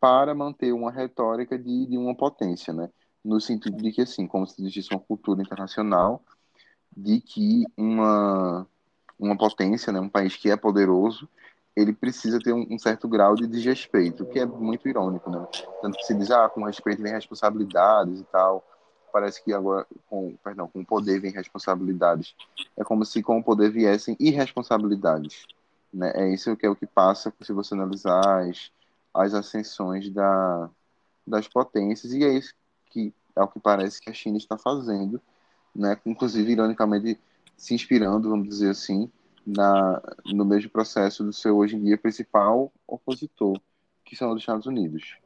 para 0.00 0.34
manter 0.34 0.72
uma 0.72 0.90
retórica 0.90 1.58
de, 1.58 1.86
de 1.86 1.98
uma 1.98 2.14
potência, 2.14 2.72
né? 2.72 2.90
No 3.24 3.40
sentido 3.40 3.76
de 3.76 3.90
que, 3.92 4.02
assim, 4.02 4.26
como 4.26 4.46
se 4.46 4.60
existisse 4.60 4.90
uma 4.92 5.00
cultura 5.00 5.42
internacional 5.42 6.22
de 6.96 7.20
que 7.20 7.64
uma, 7.76 8.66
uma 9.18 9.36
potência, 9.36 9.92
né, 9.92 10.00
um 10.00 10.08
país 10.08 10.36
que 10.36 10.50
é 10.50 10.56
poderoso, 10.56 11.28
ele 11.74 11.92
precisa 11.92 12.38
ter 12.38 12.52
um, 12.52 12.66
um, 12.70 12.78
certo 12.78 13.08
grau 13.08 13.34
de 13.34 13.46
desrespeito, 13.46 14.24
que 14.26 14.38
é 14.38 14.46
muito 14.46 14.88
irônico, 14.88 15.28
né? 15.28 15.44
Tanto 15.82 15.98
que 15.98 16.04
se 16.04 16.14
diz, 16.14 16.30
ah, 16.30 16.48
com 16.48 16.64
respeito 16.64 17.02
vem 17.02 17.12
responsabilidades 17.12 18.20
e 18.20 18.24
tal. 18.24 18.64
Parece 19.12 19.42
que 19.42 19.52
agora, 19.52 19.86
com, 20.08 20.36
perdão, 20.36 20.68
com 20.68 20.80
o 20.80 20.86
poder 20.86 21.20
vem 21.20 21.32
responsabilidades. 21.32 22.34
É 22.76 22.84
como 22.84 23.04
se 23.04 23.22
com 23.22 23.38
o 23.38 23.44
poder 23.44 23.70
viessem 23.70 24.16
irresponsabilidades. 24.20 25.46
Né? 25.92 26.12
É 26.14 26.32
isso 26.32 26.56
que 26.56 26.66
é 26.66 26.70
o 26.70 26.76
que 26.76 26.86
passa 26.86 27.32
se 27.42 27.52
você 27.52 27.74
analisar 27.74 28.48
as, 28.48 28.70
as 29.14 29.32
ascensões 29.32 30.10
da, 30.10 30.70
das 31.26 31.46
potências, 31.48 32.12
e 32.12 32.24
é 32.24 32.36
isso 32.36 32.54
que 32.90 33.14
é 33.36 33.42
o 33.42 33.48
que 33.48 33.60
parece 33.60 34.00
que 34.00 34.10
a 34.10 34.14
China 34.14 34.36
está 34.36 34.56
fazendo, 34.56 35.20
né? 35.74 35.98
inclusive, 36.06 36.52
ironicamente, 36.52 37.18
se 37.56 37.74
inspirando, 37.74 38.30
vamos 38.30 38.48
dizer 38.48 38.70
assim, 38.70 39.10
na, 39.46 40.00
no 40.26 40.44
mesmo 40.44 40.70
processo 40.70 41.24
do 41.24 41.32
seu, 41.32 41.56
hoje 41.56 41.76
em 41.76 41.84
dia, 41.84 41.98
principal 41.98 42.72
opositor, 42.86 43.60
que 44.04 44.16
são 44.16 44.32
os 44.32 44.40
Estados 44.40 44.66
Unidos. 44.66 45.16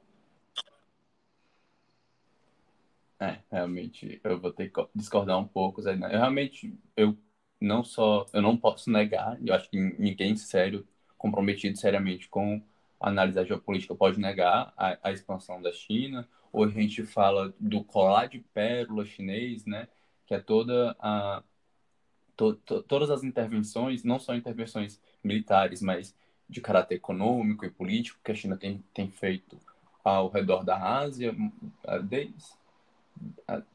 É, 3.21 3.41
realmente, 3.51 4.21
eu 4.23 4.41
vou 4.41 4.53
ter 4.53 4.71
que 4.71 4.87
discordar 4.95 5.39
um 5.39 5.47
pouco, 5.47 5.83
Zé. 5.83 5.95
Eu 5.95 5.99
realmente, 5.99 6.79
eu 6.97 7.17
não 7.61 7.83
só, 7.83 8.25
eu 8.33 8.41
não 8.41 8.57
posso 8.57 8.91
negar, 8.91 9.37
eu 9.45 9.55
acho 9.55 9.69
que 9.69 9.77
ninguém 9.99 10.37
sério, 10.37 10.87
comprometido 11.17 11.77
seriamente 11.77 12.29
com 12.29 12.63
analisar 13.01 13.45
geopolítica 13.45 13.95
pode 13.95 14.19
negar 14.19 14.73
a, 14.77 14.99
a, 15.03 15.13
expansão 15.13 15.63
da 15.63 15.73
China. 15.73 16.29
Hoje 16.53 16.79
a 16.79 16.83
gente 16.83 17.05
fala 17.05 17.55
do 17.59 17.85
colar 17.85 18.27
de 18.27 18.41
pérola 18.41 19.05
chinês, 19.05 19.65
né? 19.65 19.89
Que 20.27 20.35
é 20.35 20.41
toda 20.41 20.97
a 20.99 21.43
to, 22.37 22.55
to, 22.55 22.83
todas 22.83 23.11
as 23.11 23.25
intervenções, 23.25 24.05
não 24.05 24.19
só 24.19 24.35
intervenções 24.35 25.01
militares, 25.23 25.83
mas 25.83 26.15
de 26.49 26.61
caráter 26.61 26.97
econômico 26.97 27.65
e 27.65 27.71
político 27.71 28.21
que 28.25 28.33
a 28.33 28.35
China 28.35 28.57
tem, 28.57 28.83
tem 28.95 29.11
feito 29.11 29.59
ao 30.03 30.29
redor 30.29 30.65
da 30.65 30.99
Ásia, 30.99 31.35
desde, 32.05 32.47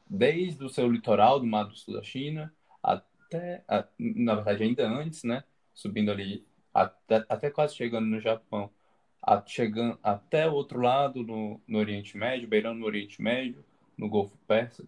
desde 0.10 0.64
o 0.64 0.70
seu 0.70 0.90
litoral 0.92 1.40
do 1.40 1.46
Mar 1.46 1.66
do 1.66 1.76
Sul 1.76 1.94
da 1.94 2.02
China 2.02 2.52
até, 2.82 3.64
na 4.00 4.36
verdade, 4.36 4.64
ainda 4.64 4.88
antes, 4.88 5.24
né? 5.24 5.44
Subindo 5.74 6.12
ali 6.12 6.46
até, 6.74 7.24
até 7.30 7.50
quase 7.50 7.76
chegando 7.76 8.08
no 8.08 8.20
Japão 8.20 8.72
a, 9.24 9.42
chegando 9.46 9.98
até 10.04 10.48
o 10.48 10.54
outro 10.54 10.82
lado, 10.82 11.24
no, 11.24 11.60
no 11.66 11.80
Oriente 11.80 12.18
Médio, 12.18 12.48
beirando 12.48 12.80
no 12.80 12.86
Oriente 12.86 13.22
Médio, 13.22 13.64
no 13.98 14.10
Golfo 14.10 14.38
Persa. 14.46 14.84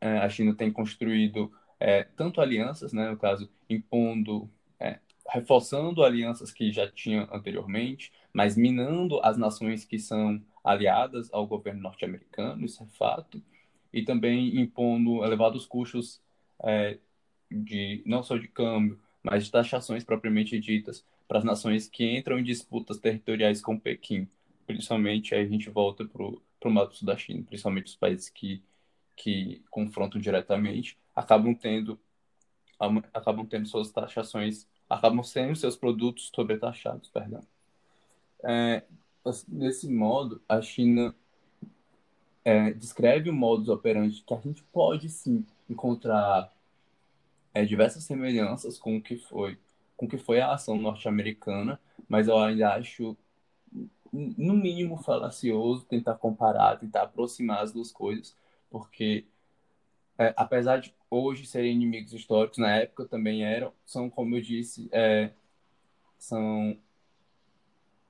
É, 0.00 0.18
a 0.18 0.28
China 0.28 0.54
tem 0.54 0.70
construído 0.70 1.52
é, 1.80 2.04
tanto 2.04 2.40
alianças, 2.40 2.92
né, 2.92 3.10
no 3.10 3.16
caso, 3.16 3.50
impondo, 3.68 4.48
é, 4.78 5.00
reforçando 5.28 6.04
alianças 6.04 6.52
que 6.52 6.70
já 6.70 6.88
tinha 6.88 7.28
anteriormente, 7.32 8.12
mas 8.32 8.56
minando 8.56 9.20
as 9.22 9.36
nações 9.36 9.84
que 9.84 9.98
são 9.98 10.40
aliadas 10.62 11.32
ao 11.32 11.46
governo 11.46 11.82
norte-americano, 11.82 12.64
isso 12.64 12.82
é 12.82 12.86
fato, 12.96 13.42
e 13.92 14.02
também 14.02 14.60
impondo 14.60 15.24
elevados 15.24 15.66
custos 15.66 16.22
é, 16.62 16.98
de 17.50 18.02
não 18.06 18.22
só 18.22 18.36
de 18.36 18.48
câmbio, 18.48 19.00
mas 19.22 19.44
de 19.44 19.50
taxações 19.50 20.04
propriamente 20.04 20.58
ditas 20.60 21.04
para 21.26 21.38
as 21.38 21.44
nações 21.44 21.88
que 21.88 22.16
entram 22.16 22.38
em 22.38 22.44
disputas 22.44 22.98
territoriais 22.98 23.60
com 23.60 23.78
Pequim. 23.78 24.28
Principalmente, 24.66 25.34
aí 25.34 25.42
a 25.42 25.48
gente 25.48 25.70
volta 25.70 26.04
para 26.04 26.22
o 26.22 26.70
Mato 26.70 26.96
Sul 26.96 27.06
da 27.06 27.16
China, 27.16 27.44
principalmente 27.46 27.86
os 27.86 27.96
países 27.96 28.28
que, 28.28 28.62
que 29.16 29.62
confrontam 29.70 30.20
diretamente, 30.20 30.98
acabam 31.14 31.54
tendo, 31.54 31.98
acabam 33.12 33.46
tendo 33.46 33.66
suas 33.66 33.90
taxações, 33.90 34.66
acabam 34.88 35.22
sendo 35.22 35.56
seus 35.56 35.76
produtos 35.76 36.30
sobretaxados, 36.34 37.08
perdão. 37.08 37.42
É, 38.42 38.82
modo, 39.90 40.40
a 40.48 40.60
China 40.60 41.14
é, 42.44 42.72
descreve 42.72 43.30
um 43.30 43.34
modus 43.34 43.68
operandi 43.68 44.22
que 44.22 44.34
a 44.34 44.40
gente 44.40 44.62
pode 44.64 45.08
sim 45.08 45.44
encontrar 45.68 46.52
é, 47.54 47.64
diversas 47.64 48.04
semelhanças 48.04 48.78
com 48.78 48.96
o 48.96 49.02
que 49.02 49.16
foi 49.16 49.58
com 49.96 50.08
que 50.08 50.18
foi 50.18 50.40
a 50.40 50.52
ação 50.52 50.76
norte-americana, 50.76 51.80
mas 52.08 52.28
eu 52.28 52.38
ainda 52.38 52.74
acho, 52.74 53.16
no 54.12 54.54
mínimo, 54.54 54.96
falacioso 54.98 55.84
tentar 55.84 56.14
comparar, 56.14 56.78
tentar 56.78 57.02
aproximar 57.02 57.62
as 57.62 57.72
duas 57.72 57.92
coisas, 57.92 58.36
porque 58.70 59.26
é, 60.18 60.32
apesar 60.36 60.78
de 60.78 60.94
hoje 61.10 61.46
serem 61.46 61.74
inimigos 61.74 62.12
históricos, 62.12 62.58
na 62.58 62.76
época 62.76 63.06
também 63.06 63.44
eram, 63.44 63.72
são, 63.84 64.08
como 64.08 64.36
eu 64.36 64.40
disse, 64.40 64.88
é, 64.92 65.30
são 66.18 66.76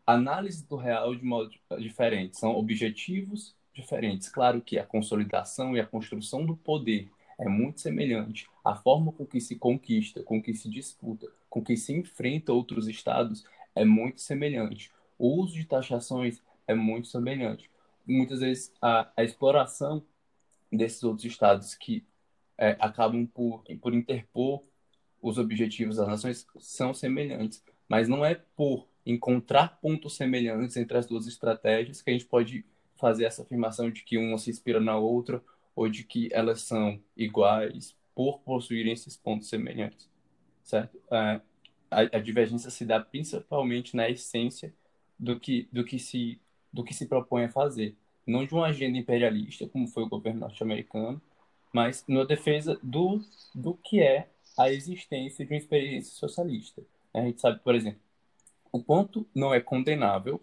análises 0.06 0.62
do 0.62 0.76
real 0.76 1.14
de 1.14 1.24
modo 1.24 1.50
diferente, 1.78 2.38
são 2.38 2.54
objetivos 2.56 3.54
diferentes. 3.72 4.28
Claro 4.28 4.60
que 4.60 4.78
a 4.78 4.84
consolidação 4.84 5.76
e 5.76 5.80
a 5.80 5.86
construção 5.86 6.44
do 6.44 6.56
poder 6.56 7.10
é 7.38 7.48
muito 7.48 7.80
semelhante. 7.80 8.48
A 8.64 8.74
forma 8.74 9.12
com 9.12 9.26
que 9.26 9.40
se 9.40 9.56
conquista, 9.56 10.22
com 10.22 10.42
que 10.42 10.54
se 10.54 10.68
disputa, 10.68 11.26
com 11.48 11.62
que 11.62 11.76
se 11.76 11.92
enfrenta 11.92 12.52
outros 12.52 12.88
estados 12.88 13.44
é 13.74 13.84
muito 13.84 14.20
semelhante. 14.20 14.90
O 15.18 15.40
uso 15.40 15.54
de 15.54 15.64
taxações 15.64 16.42
é 16.66 16.74
muito 16.74 17.08
semelhante. 17.08 17.70
Muitas 18.06 18.40
vezes 18.40 18.72
a, 18.80 19.10
a 19.16 19.24
exploração 19.24 20.04
desses 20.70 21.02
outros 21.02 21.24
estados 21.24 21.74
que 21.74 22.04
é, 22.58 22.76
acabam 22.80 23.26
por, 23.26 23.64
por 23.80 23.94
interpor 23.94 24.62
os 25.20 25.38
objetivos 25.38 25.96
das 25.96 26.06
nações 26.06 26.46
são 26.58 26.92
semelhantes, 26.92 27.64
mas 27.88 28.08
não 28.08 28.24
é 28.24 28.34
por 28.34 28.86
encontrar 29.06 29.80
pontos 29.80 30.16
semelhantes 30.16 30.76
entre 30.76 30.96
as 30.96 31.06
duas 31.06 31.26
estratégias 31.26 32.02
que 32.02 32.10
a 32.10 32.12
gente 32.12 32.26
pode 32.26 32.64
fazer 32.96 33.24
essa 33.24 33.42
afirmação 33.42 33.90
de 33.90 34.02
que 34.02 34.18
uma 34.18 34.38
se 34.38 34.50
inspira 34.50 34.80
na 34.80 34.96
outra 34.96 35.42
ou 35.74 35.88
de 35.88 36.04
que 36.04 36.28
elas 36.32 36.62
são 36.62 37.00
iguais 37.16 37.96
por 38.14 38.38
possuírem 38.40 38.92
esses 38.92 39.16
pontos 39.16 39.48
semelhantes, 39.48 40.08
certo? 40.62 40.98
É, 41.10 41.40
a, 41.90 42.00
a 42.00 42.18
divergência 42.20 42.70
se 42.70 42.84
dá 42.84 43.00
principalmente 43.00 43.96
na 43.96 44.08
essência 44.08 44.72
do 45.18 45.38
que, 45.38 45.68
do 45.72 45.84
que 45.84 45.98
se 45.98 46.40
do 46.72 46.82
que 46.82 46.92
se 46.92 47.06
propõe 47.06 47.44
a 47.44 47.48
fazer, 47.48 47.96
não 48.26 48.44
de 48.44 48.52
uma 48.52 48.66
agenda 48.66 48.98
imperialista 48.98 49.68
como 49.68 49.86
foi 49.86 50.02
o 50.02 50.08
governo 50.08 50.40
norte-americano, 50.40 51.22
mas 51.72 52.04
na 52.08 52.24
defesa 52.24 52.78
do 52.82 53.20
do 53.54 53.74
que 53.74 54.00
é 54.00 54.28
a 54.58 54.70
existência 54.70 55.44
de 55.44 55.52
uma 55.52 55.58
experiência 55.58 56.12
socialista. 56.14 56.82
A 57.12 57.20
gente 57.20 57.40
sabe, 57.40 57.60
por 57.60 57.74
exemplo, 57.76 58.00
o 58.72 58.82
quanto 58.82 59.24
não 59.32 59.54
é 59.54 59.60
condenável 59.60 60.40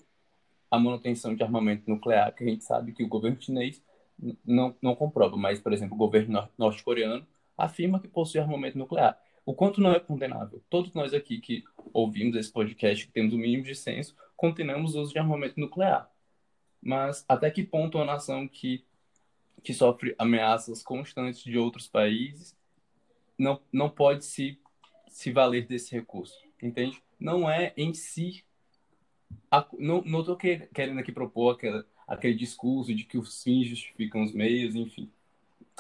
a 0.69 0.79
manutenção 0.79 1.35
de 1.35 1.43
armamento 1.43 1.89
nuclear, 1.89 2.33
que 2.33 2.45
a 2.45 2.47
gente 2.47 2.63
sabe 2.63 2.93
que 2.93 3.03
o 3.03 3.07
governo 3.07 3.41
chinês 3.41 3.81
não, 4.45 4.75
não 4.81 4.95
comprova, 4.95 5.35
mas, 5.35 5.59
por 5.59 5.73
exemplo, 5.73 5.95
o 5.95 5.97
governo 5.97 6.47
norte-coreano 6.57 7.25
afirma 7.57 7.99
que 7.99 8.07
possui 8.07 8.39
armamento 8.39 8.77
nuclear. 8.77 9.19
O 9.45 9.53
quanto 9.53 9.81
não 9.81 9.91
é 9.91 9.99
condenável? 9.99 10.61
Todos 10.69 10.93
nós 10.93 11.13
aqui 11.13 11.39
que 11.39 11.63
ouvimos 11.93 12.35
esse 12.35 12.51
podcast, 12.51 13.07
que 13.07 13.11
temos 13.11 13.33
o 13.33 13.37
mínimo 13.37 13.63
de 13.63 13.75
senso, 13.75 14.15
condenamos 14.35 14.95
o 14.95 15.01
uso 15.01 15.13
de 15.13 15.19
armamento 15.19 15.59
nuclear. 15.59 16.09
Mas 16.81 17.25
até 17.27 17.49
que 17.49 17.63
ponto 17.63 17.97
uma 17.97 18.05
nação 18.05 18.47
que, 18.47 18.85
que 19.63 19.73
sofre 19.73 20.15
ameaças 20.17 20.83
constantes 20.83 21.43
de 21.43 21.57
outros 21.57 21.87
países 21.87 22.55
não, 23.37 23.59
não 23.71 23.89
pode 23.89 24.25
se, 24.25 24.59
se 25.07 25.31
valer 25.31 25.67
desse 25.67 25.91
recurso? 25.93 26.39
Entende? 26.61 27.01
Não 27.19 27.49
é 27.49 27.73
em 27.75 27.93
si 27.93 28.43
a, 29.49 29.65
não, 29.77 30.23
tô 30.23 30.35
querendo 30.35 30.99
aqui 30.99 31.11
propor 31.11 31.55
aquela, 31.55 31.85
aquele 32.11 32.33
discurso 32.35 32.93
de 32.93 33.05
que 33.05 33.17
os 33.17 33.41
fins 33.41 33.67
justificam 33.67 34.21
os 34.21 34.33
meios, 34.33 34.75
enfim. 34.75 35.09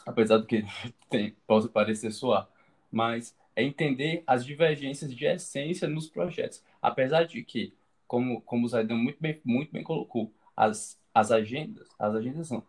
Apesar 0.05 0.37
do 0.37 0.45
que 0.45 0.63
tem, 1.09 1.35
possa 1.45 1.67
parecer 1.67 2.11
soar. 2.11 2.47
Mas 2.89 3.35
é 3.53 3.63
entender 3.63 4.23
as 4.25 4.45
divergências 4.45 5.13
de 5.13 5.25
essência 5.25 5.89
nos 5.89 6.07
projetos. 6.07 6.63
Apesar 6.81 7.25
de 7.25 7.43
que, 7.43 7.73
como, 8.07 8.39
como 8.41 8.65
o 8.65 8.69
Zaidan 8.69 8.95
muito 8.95 9.17
bem, 9.19 9.41
muito 9.43 9.73
bem 9.73 9.83
colocou, 9.83 10.31
as, 10.55 10.97
as 11.13 11.31
agendas, 11.31 11.89
as 11.99 12.15
agendas 12.15 12.47
são 12.47 12.63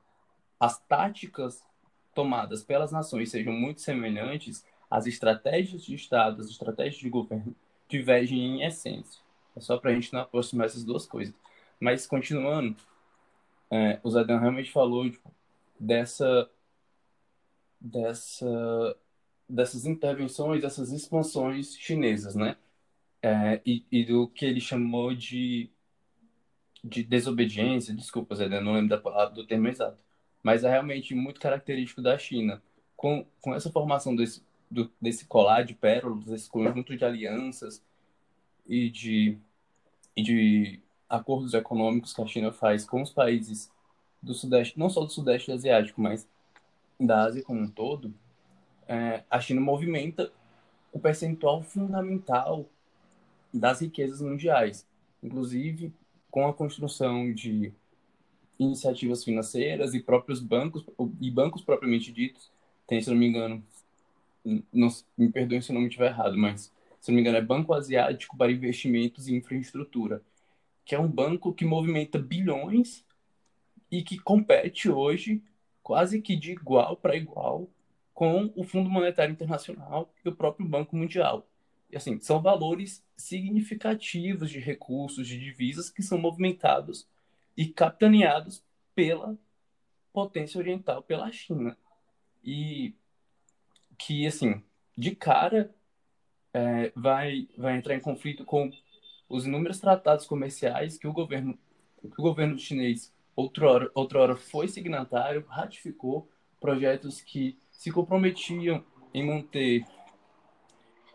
as 0.59 0.79
táticas 0.81 1.62
tomadas 2.14 2.62
pelas 2.62 2.92
nações 2.92 3.31
sejam 3.31 3.53
muito 3.53 3.81
semelhantes, 3.81 4.64
as 4.90 5.07
estratégias 5.07 5.85
de 5.85 5.94
Estado, 5.94 6.40
as 6.40 6.48
estratégias 6.48 6.96
de 6.96 7.09
governo 7.09 7.55
divergem 7.88 8.38
em 8.38 8.62
essência. 8.62 9.20
É 9.57 9.61
só 9.61 9.79
para 9.79 9.92
a 9.92 9.94
gente 9.94 10.12
não 10.12 10.20
aproximar 10.20 10.66
essas 10.66 10.85
duas 10.85 11.07
coisas. 11.07 11.35
Mas, 11.81 12.07
continuando, 12.07 12.77
é, 13.72 13.98
o 14.02 14.11
Zadan 14.11 14.38
realmente 14.38 14.70
falou 14.70 15.11
tipo, 15.11 15.35
dessa, 15.80 16.50
dessa, 17.80 18.96
dessas 19.48 19.87
intervenções, 19.87 20.61
dessas 20.61 20.92
expansões 20.92 21.74
chinesas, 21.76 22.35
né? 22.37 22.56
É, 23.22 23.62
e, 23.64 23.82
e, 23.90 24.04
do 24.04 24.28
que 24.28 24.44
ele 24.44 24.61
chamou 24.61 25.14
de, 25.14 25.70
de 26.85 27.02
desobediência, 27.02 27.94
desculpa, 27.94 28.35
Zé, 28.35 28.48
não 28.61 28.74
lembro 28.74 28.90
da 28.90 28.98
palavra, 28.98 29.35
do 29.35 29.46
termo 29.46 29.68
exato, 29.68 30.02
mas 30.42 30.64
é 30.64 30.70
realmente 30.70 31.14
muito 31.14 31.40
característico 31.40 32.02
da 32.02 32.18
China. 32.18 32.62
Com, 32.94 33.26
com 33.40 33.54
essa 33.54 33.70
formação 33.70 34.14
desse, 34.14 34.44
do, 34.70 34.92
desse 35.00 35.24
colar 35.24 35.62
de 35.64 35.74
pérolas, 35.74 36.26
desse 36.26 36.48
conjunto 36.50 36.96
de 36.96 37.04
alianças, 37.04 37.82
e 38.66 38.90
de, 38.90 39.38
e 40.16 40.22
de 40.22 40.80
acordos 41.12 41.53
econômicos 41.53 42.14
que 42.14 42.22
a 42.22 42.27
China 42.27 42.51
faz 42.51 42.85
com 42.87 43.03
os 43.03 43.11
países 43.11 43.70
do 44.22 44.33
Sudeste, 44.33 44.79
não 44.79 44.88
só 44.88 45.05
do 45.05 45.12
Sudeste 45.12 45.53
Asiático, 45.53 46.01
mas 46.01 46.27
da 46.98 47.25
Ásia 47.25 47.42
como 47.42 47.61
um 47.61 47.68
todo, 47.68 48.14
é, 48.88 49.22
a 49.29 49.38
China 49.38 49.61
movimenta 49.61 50.33
o 50.90 50.98
percentual 50.98 51.62
fundamental 51.62 52.66
das 53.53 53.81
riquezas 53.81 54.22
mundiais, 54.22 54.87
inclusive 55.22 55.92
com 56.31 56.46
a 56.46 56.55
construção 56.55 57.33
de 57.33 57.72
iniciativas 58.59 59.22
financeiras 59.22 59.92
e 59.92 60.01
próprios 60.01 60.40
bancos, 60.40 60.85
e 61.20 61.31
bancos 61.31 61.62
propriamente 61.62 62.11
ditos, 62.11 62.51
tem, 62.87 63.01
se 63.03 63.11
não 63.11 63.16
me 63.16 63.27
engano, 63.27 63.62
não, 64.72 64.88
me 65.16 65.29
perdoem 65.29 65.61
se 65.61 65.70
eu 65.70 65.75
não 65.75 65.83
me 65.83 65.88
estiver 65.88 66.11
errado, 66.11 66.38
mas 66.38 66.72
se 67.01 67.11
não 67.11 67.16
me 67.16 67.20
engano, 67.20 67.37
é 67.37 67.42
Banco 67.42 67.75
Asiático 67.75 68.37
para 68.37 68.53
Investimentos 68.53 69.29
em 69.29 69.37
Infraestrutura, 69.37 70.22
que 70.85 70.95
é 70.95 70.99
um 70.99 71.09
banco 71.09 71.53
que 71.53 71.64
movimenta 71.64 72.18
bilhões 72.18 73.05
e 73.90 74.03
que 74.03 74.18
compete 74.18 74.88
hoje 74.88 75.42
quase 75.83 76.21
que 76.21 76.37
de 76.37 76.53
igual 76.53 76.97
para 76.97 77.16
igual 77.16 77.68
com 78.14 78.53
o 78.55 78.64
Fundo 78.64 78.88
Monetário 78.90 79.33
Internacional 79.33 80.12
e 80.25 80.29
o 80.29 80.35
próprio 80.35 80.66
Banco 80.66 80.97
Mundial. 80.97 81.47
E 81.90 81.97
assim, 81.97 82.18
são 82.21 82.40
valores 82.40 83.05
significativos 83.16 84.51
de 84.51 84.59
recursos, 84.59 85.27
de 85.27 85.38
divisas 85.38 85.90
que 85.90 86.03
são 86.03 86.18
movimentados 86.18 87.07
e 87.57 87.66
capitaneados 87.66 88.62
pela 88.95 89.37
potência 90.12 90.59
oriental, 90.59 91.03
pela 91.03 91.31
China. 91.31 91.77
E 92.42 92.95
que, 93.99 94.27
assim, 94.27 94.62
de 94.97 95.14
cara, 95.14 95.75
é, 96.53 96.92
vai, 96.95 97.49
vai 97.57 97.77
entrar 97.77 97.95
em 97.95 98.01
conflito 98.01 98.45
com 98.45 98.71
os 99.33 99.47
inúmeros 99.47 99.81
tratados 99.81 100.27
comerciais 100.27 100.99
que 100.99 101.09
o 101.09 101.12
governo, 101.12 101.59
que 102.03 102.21
o 102.21 102.23
governo 102.23 102.59
chinês 102.59 103.11
outrora, 103.35 103.90
outrora 103.95 104.37
foi 104.37 104.68
signatário, 104.68 105.47
ratificou 105.49 106.29
projetos 106.61 107.23
que 107.23 107.59
se 107.71 107.90
comprometiam 107.90 108.85
em 109.14 109.27
manter 109.27 109.87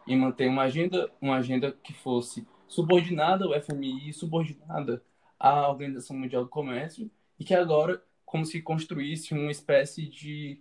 em 0.08 0.18
manter 0.18 0.48
uma 0.48 0.64
agenda, 0.64 1.12
uma 1.22 1.36
agenda 1.36 1.72
que 1.84 1.94
fosse 1.94 2.48
subordinada 2.68 3.46
ao 3.46 3.62
FMI, 3.62 4.14
subordinada 4.14 5.04
à 5.38 5.70
Organização 5.70 6.18
Mundial 6.18 6.44
do 6.44 6.50
Comércio, 6.50 7.12
e 7.38 7.44
que 7.44 7.54
agora 7.54 8.02
como 8.26 8.46
se 8.46 8.62
construísse 8.62 9.34
uma 9.34 9.52
espécie 9.52 10.08
de, 10.08 10.60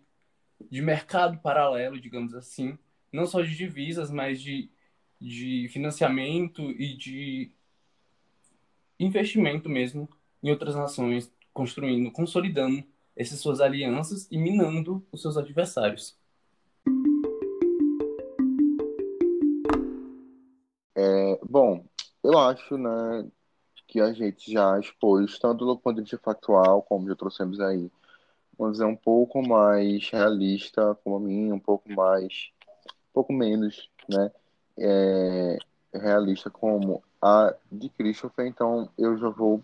de 0.70 0.82
mercado 0.82 1.38
paralelo, 1.38 1.98
digamos 1.98 2.34
assim, 2.34 2.76
não 3.12 3.24
só 3.24 3.40
de 3.40 3.56
divisas, 3.56 4.10
mas 4.10 4.42
de, 4.42 4.68
de 5.20 5.68
financiamento 5.68 6.62
e 6.72 6.96
de 6.96 7.50
investimento 8.98 9.68
mesmo 9.68 10.08
em 10.42 10.50
outras 10.50 10.74
nações, 10.74 11.32
construindo, 11.52 12.10
consolidando 12.10 12.84
essas 13.16 13.40
suas 13.40 13.60
alianças 13.60 14.28
e 14.30 14.38
minando 14.38 15.06
os 15.10 15.22
seus 15.22 15.36
adversários. 15.36 16.16
É, 20.94 21.38
bom, 21.48 21.84
eu 22.22 22.38
acho, 22.38 22.76
né, 22.76 23.30
que 23.86 24.00
a 24.00 24.12
gente 24.12 24.52
já 24.52 24.78
expôs, 24.78 25.38
tanto 25.38 25.64
do 25.64 25.78
ponto 25.78 25.96
de 25.96 26.02
vista 26.02 26.18
factual, 26.18 26.82
como 26.82 27.08
já 27.08 27.14
trouxemos 27.14 27.60
aí, 27.60 27.90
vamos 28.58 28.74
dizer, 28.74 28.84
um 28.84 28.96
pouco 28.96 29.46
mais 29.46 30.08
realista, 30.10 30.94
como 31.02 31.16
a 31.16 31.20
mim, 31.20 31.52
um 31.52 31.58
pouco 31.58 31.90
mais 31.92 32.50
pouco 33.12 33.32
menos 33.32 33.88
né, 34.08 34.30
é, 34.78 35.58
realista 35.92 36.50
como 36.50 37.02
a 37.20 37.54
de 37.70 37.88
Christopher, 37.88 38.46
então 38.46 38.90
eu 38.98 39.16
já 39.16 39.28
vou 39.28 39.62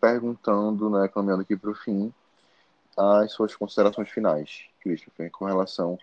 perguntando, 0.00 0.88
né, 0.90 1.08
caminhando 1.08 1.42
aqui 1.42 1.56
para 1.56 1.70
o 1.70 1.74
fim, 1.74 2.12
as 2.96 3.32
suas 3.32 3.54
considerações 3.54 4.10
finais, 4.10 4.64
Christopher, 4.80 5.30
com 5.30 5.44
relação 5.44 5.98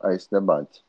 a 0.00 0.14
esse 0.14 0.30
debate. 0.30 0.84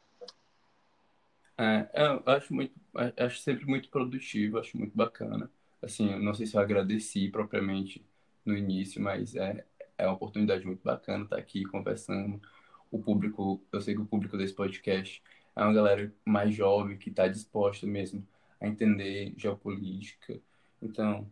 É, 1.57 1.87
eu 1.93 2.23
acho 2.25 2.53
muito, 2.53 2.73
acho 3.17 3.39
sempre 3.39 3.65
muito 3.65 3.89
produtivo, 3.89 4.57
acho 4.57 4.77
muito 4.77 4.95
bacana. 4.95 5.49
Assim, 5.81 6.17
não 6.19 6.33
sei 6.33 6.47
se 6.47 6.55
eu 6.55 6.61
agradeci 6.61 7.29
propriamente 7.29 8.03
no 8.43 8.57
início, 8.57 9.01
mas 9.01 9.35
é, 9.35 9.63
é 9.97 10.05
uma 10.07 10.15
oportunidade 10.15 10.65
muito 10.65 10.81
bacana 10.83 11.23
estar 11.23 11.37
aqui 11.37 11.63
conversando. 11.65 12.41
O 12.89 12.99
público, 12.99 13.61
eu 13.71 13.79
sei 13.79 13.93
que 13.93 14.01
o 14.01 14.05
público 14.05 14.37
desse 14.37 14.53
podcast 14.53 15.21
é 15.55 15.63
uma 15.63 15.73
galera 15.73 16.13
mais 16.25 16.53
jovem 16.53 16.97
que 16.97 17.09
está 17.09 17.27
disposta 17.27 17.85
mesmo 17.85 18.25
a 18.59 18.67
entender 18.67 19.33
geopolítica. 19.37 20.39
Então, 20.81 21.29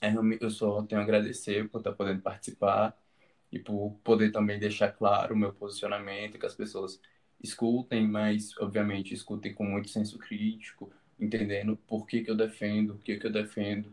é, 0.00 0.12
eu 0.40 0.50
só 0.50 0.82
tenho 0.82 1.00
a 1.00 1.04
agradecer 1.04 1.68
por 1.68 1.78
estar 1.78 1.90
tá 1.90 1.96
podendo 1.96 2.22
participar 2.22 2.96
e 3.52 3.58
por 3.58 3.92
poder 4.02 4.32
também 4.32 4.58
deixar 4.58 4.90
claro 4.92 5.34
o 5.34 5.38
meu 5.38 5.52
posicionamento, 5.52 6.38
que 6.38 6.46
as 6.46 6.54
pessoas 6.54 7.00
escutem, 7.42 8.06
mas 8.06 8.56
obviamente 8.58 9.14
escutem 9.14 9.54
com 9.54 9.64
muito 9.64 9.88
senso 9.88 10.18
crítico, 10.18 10.90
entendendo 11.18 11.76
por 11.86 12.06
que, 12.06 12.22
que 12.22 12.30
eu 12.30 12.36
defendo, 12.36 12.94
o 12.94 12.98
que, 12.98 13.16
que 13.18 13.26
eu 13.26 13.32
defendo, 13.32 13.92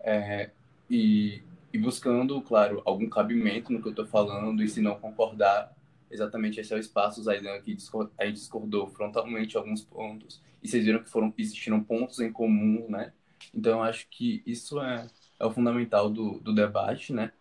é, 0.00 0.50
e, 0.88 1.42
e 1.72 1.78
buscando, 1.78 2.40
claro, 2.42 2.82
algum 2.84 3.08
cabimento 3.08 3.72
no 3.72 3.80
que 3.80 3.88
eu 3.88 3.90
estou 3.90 4.06
falando, 4.06 4.62
e 4.62 4.68
se 4.68 4.80
não 4.80 4.98
concordar, 4.98 5.73
exatamente 6.14 6.60
esse 6.60 6.72
é 6.72 6.76
o 6.76 6.80
espaço, 6.80 7.22
Zaidan, 7.22 7.60
que 7.60 7.76
aí 8.18 8.32
discordou 8.32 8.86
frontalmente 8.88 9.56
alguns 9.56 9.82
pontos, 9.82 10.40
e 10.62 10.68
vocês 10.68 10.84
viram 10.84 11.02
que 11.02 11.10
foram, 11.10 11.32
existiram 11.36 11.82
pontos 11.82 12.20
em 12.20 12.32
comum, 12.32 12.86
né? 12.88 13.12
Então, 13.52 13.82
acho 13.82 14.08
que 14.08 14.42
isso 14.46 14.80
é, 14.80 15.06
é 15.38 15.44
o 15.44 15.52
fundamental 15.52 16.08
do, 16.08 16.40
do 16.40 16.54
debate, 16.54 17.12
né? 17.12 17.32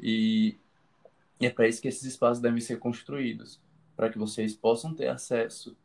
E, 0.00 0.56
e 1.40 1.46
é 1.46 1.50
para 1.50 1.68
isso 1.68 1.80
que 1.80 1.88
esses 1.88 2.02
espaços 2.02 2.40
devem 2.42 2.60
ser 2.60 2.78
construídos, 2.78 3.60
para 3.94 4.10
que 4.10 4.18
vocês 4.18 4.56
possam 4.56 4.92
ter 4.94 5.08
acesso 5.08 5.76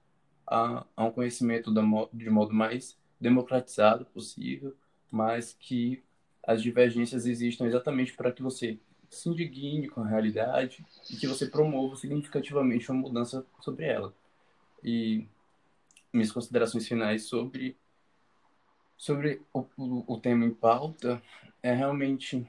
a, 0.47 0.85
a 0.95 1.05
um 1.05 1.11
conhecimento 1.11 1.71
da, 1.71 1.83
de 2.11 2.29
modo 2.29 2.53
mais 2.53 2.97
democratizado 3.21 4.05
possível, 4.05 4.75
mas 5.11 5.55
que 5.59 6.01
as 6.43 6.63
divergências 6.63 7.27
existam 7.27 7.65
exatamente 7.65 8.15
para 8.15 8.31
que 8.31 8.41
você 8.41 8.79
se 9.09 9.29
indigne 9.29 9.87
com 9.89 10.01
a 10.01 10.07
realidade 10.07 10.85
e 11.09 11.15
que 11.15 11.27
você 11.27 11.47
promova 11.47 11.95
significativamente 11.95 12.91
uma 12.91 13.01
mudança 13.01 13.45
sobre 13.61 13.85
ela. 13.85 14.13
E 14.83 15.27
minhas 16.13 16.31
considerações 16.31 16.87
finais 16.87 17.23
sobre 17.23 17.77
sobre 18.97 19.41
o, 19.53 19.65
o, 19.77 20.19
tema 20.19 20.45
em 20.45 20.53
pauta 20.53 21.21
é 21.63 21.73
realmente 21.73 22.45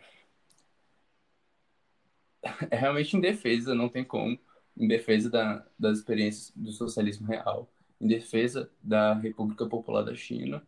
é 2.70 2.76
realmente 2.76 3.16
em 3.16 3.20
defesa, 3.20 3.74
não 3.74 3.88
tem 3.88 4.04
como, 4.04 4.38
em 4.76 4.88
defesa 4.88 5.30
da, 5.30 5.66
das 5.78 5.98
experiências 5.98 6.52
do 6.56 6.72
socialismo 6.72 7.26
real, 7.26 7.70
em 8.00 8.08
defesa 8.08 8.70
da 8.82 9.14
República 9.14 9.66
Popular 9.66 10.02
da 10.02 10.14
China. 10.14 10.62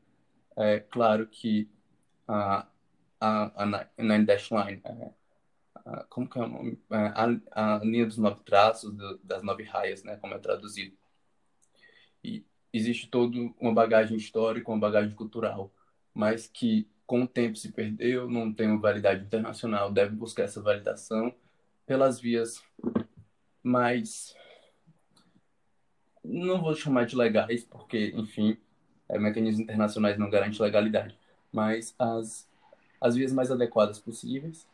É 0.57 0.79
claro 0.79 1.27
que 1.27 1.69
a, 2.29 2.67
a, 3.21 3.63
a 3.65 3.87
Nine 3.99 4.25
Dash 4.25 4.51
Line, 4.51 4.81
é, 4.85 5.11
como 6.09 6.29
que 6.29 6.39
é? 6.39 6.43
É, 6.43 7.13
a, 7.51 7.77
a 7.77 7.79
linha 7.85 8.07
dos 8.07 8.19
nove 8.19 8.41
traços, 8.45 8.93
do, 8.95 9.19
das 9.19 9.43
nove 9.43 9.65
raias, 9.65 10.03
né, 10.05 10.17
como 10.17 10.35
é 10.35 10.39
traduzido. 10.39 10.97
E 12.23 12.45
existe 12.73 13.09
toda 13.09 13.37
uma 13.61 13.75
bagagem 13.75 14.17
histórica, 14.17 14.71
uma 14.71 14.79
bagagem 14.81 15.15
cultural, 15.15 15.73
mas 16.15 16.47
que 16.47 16.89
com 17.07 17.23
o 17.23 17.29
tempo 17.29 17.57
se 17.57 17.73
perdeu, 17.73 18.31
não 18.31 18.53
tem 18.53 18.69
uma 18.69 18.81
validade 18.81 19.25
internacional, 19.25 19.93
deve 19.93 20.15
buscar 20.15 20.45
essa 20.45 20.63
validação 20.63 21.35
pelas 21.87 22.21
vias 22.21 22.63
mais 23.63 24.35
não 26.25 26.61
vou 26.61 26.75
chamar 26.75 27.05
de 27.05 27.17
legais, 27.17 27.65
porque, 27.65 28.13
enfim, 28.15 28.57
é, 29.09 29.19
mecanismos 29.19 29.61
internacionais 29.61 30.17
não 30.19 30.31
garantem 30.31 30.61
legalidade, 30.61 31.19
mas 31.51 31.95
as, 31.99 32.49
as 33.01 33.17
vias 33.17 33.33
mais 33.33 33.51
adequadas 33.51 33.99
possíveis 33.99 34.67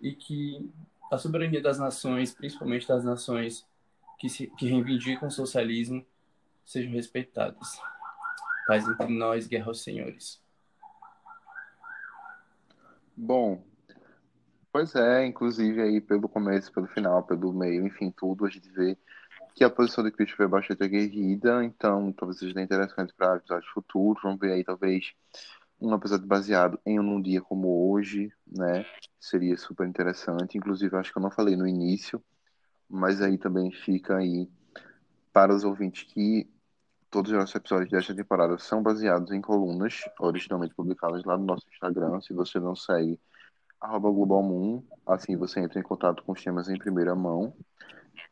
e 0.00 0.12
que 0.12 0.70
a 1.10 1.18
soberania 1.18 1.62
das 1.62 1.78
nações, 1.78 2.34
principalmente 2.34 2.88
das 2.88 3.04
nações 3.04 3.66
que, 4.18 4.28
se, 4.28 4.46
que 4.58 4.66
reivindicam 4.66 5.28
o 5.28 5.30
socialismo, 5.30 6.04
sejam 6.64 6.92
respeitadas. 6.92 7.78
Paz 8.66 8.88
entre 8.88 9.08
nós, 9.08 9.46
guerra 9.46 9.68
aos 9.68 9.82
senhores. 9.82 10.42
Bom, 13.16 13.62
Pois 14.74 14.92
é, 14.96 15.24
inclusive 15.24 15.80
aí 15.80 16.00
pelo 16.00 16.28
começo, 16.28 16.72
pelo 16.72 16.88
final, 16.88 17.22
pelo 17.22 17.52
meio, 17.52 17.86
enfim, 17.86 18.10
tudo, 18.10 18.44
a 18.44 18.50
gente 18.50 18.68
vê 18.70 18.98
que 19.54 19.62
a 19.62 19.70
posição 19.70 20.02
de 20.02 20.10
Christopher 20.10 20.46
é 20.46 20.48
bastante 20.48 20.82
aguerrida, 20.82 21.62
então 21.64 22.12
talvez 22.12 22.40
seja 22.40 22.60
interessante 22.60 23.14
para 23.16 23.36
episódios 23.36 23.70
futuros. 23.70 24.20
Vamos 24.20 24.40
ver 24.40 24.50
aí, 24.50 24.64
talvez, 24.64 25.12
um 25.80 25.94
episódio 25.94 26.26
baseado 26.26 26.78
em 26.84 26.98
um 26.98 27.20
dia 27.20 27.40
como 27.40 27.90
hoje, 27.90 28.32
né? 28.46 28.84
Seria 29.20 29.56
super 29.56 29.86
interessante. 29.86 30.56
Inclusive, 30.56 30.96
acho 30.96 31.12
que 31.12 31.18
eu 31.18 31.22
não 31.22 31.30
falei 31.30 31.56
no 31.56 31.66
início, 31.66 32.22
mas 32.88 33.20
aí 33.20 33.36
também 33.38 33.70
fica 33.70 34.16
aí 34.16 34.48
para 35.32 35.54
os 35.54 35.64
ouvintes 35.64 36.04
que 36.04 36.48
todos 37.10 37.30
os 37.30 37.38
nossos 37.38 37.54
episódios 37.54 37.90
desta 37.90 38.14
temporada 38.14 38.58
são 38.58 38.82
baseados 38.82 39.30
em 39.30 39.40
colunas 39.40 40.00
originalmente 40.18 40.74
publicadas 40.74 41.24
lá 41.24 41.36
no 41.36 41.44
nosso 41.44 41.66
Instagram. 41.72 42.20
Se 42.20 42.32
você 42.32 42.58
não 42.58 42.74
segue, 42.74 43.18
arroba 43.80 44.08
assim 45.06 45.36
você 45.36 45.60
entra 45.60 45.78
em 45.78 45.82
contato 45.82 46.22
com 46.24 46.32
os 46.32 46.42
temas 46.42 46.68
em 46.68 46.78
primeira 46.78 47.14
mão. 47.14 47.54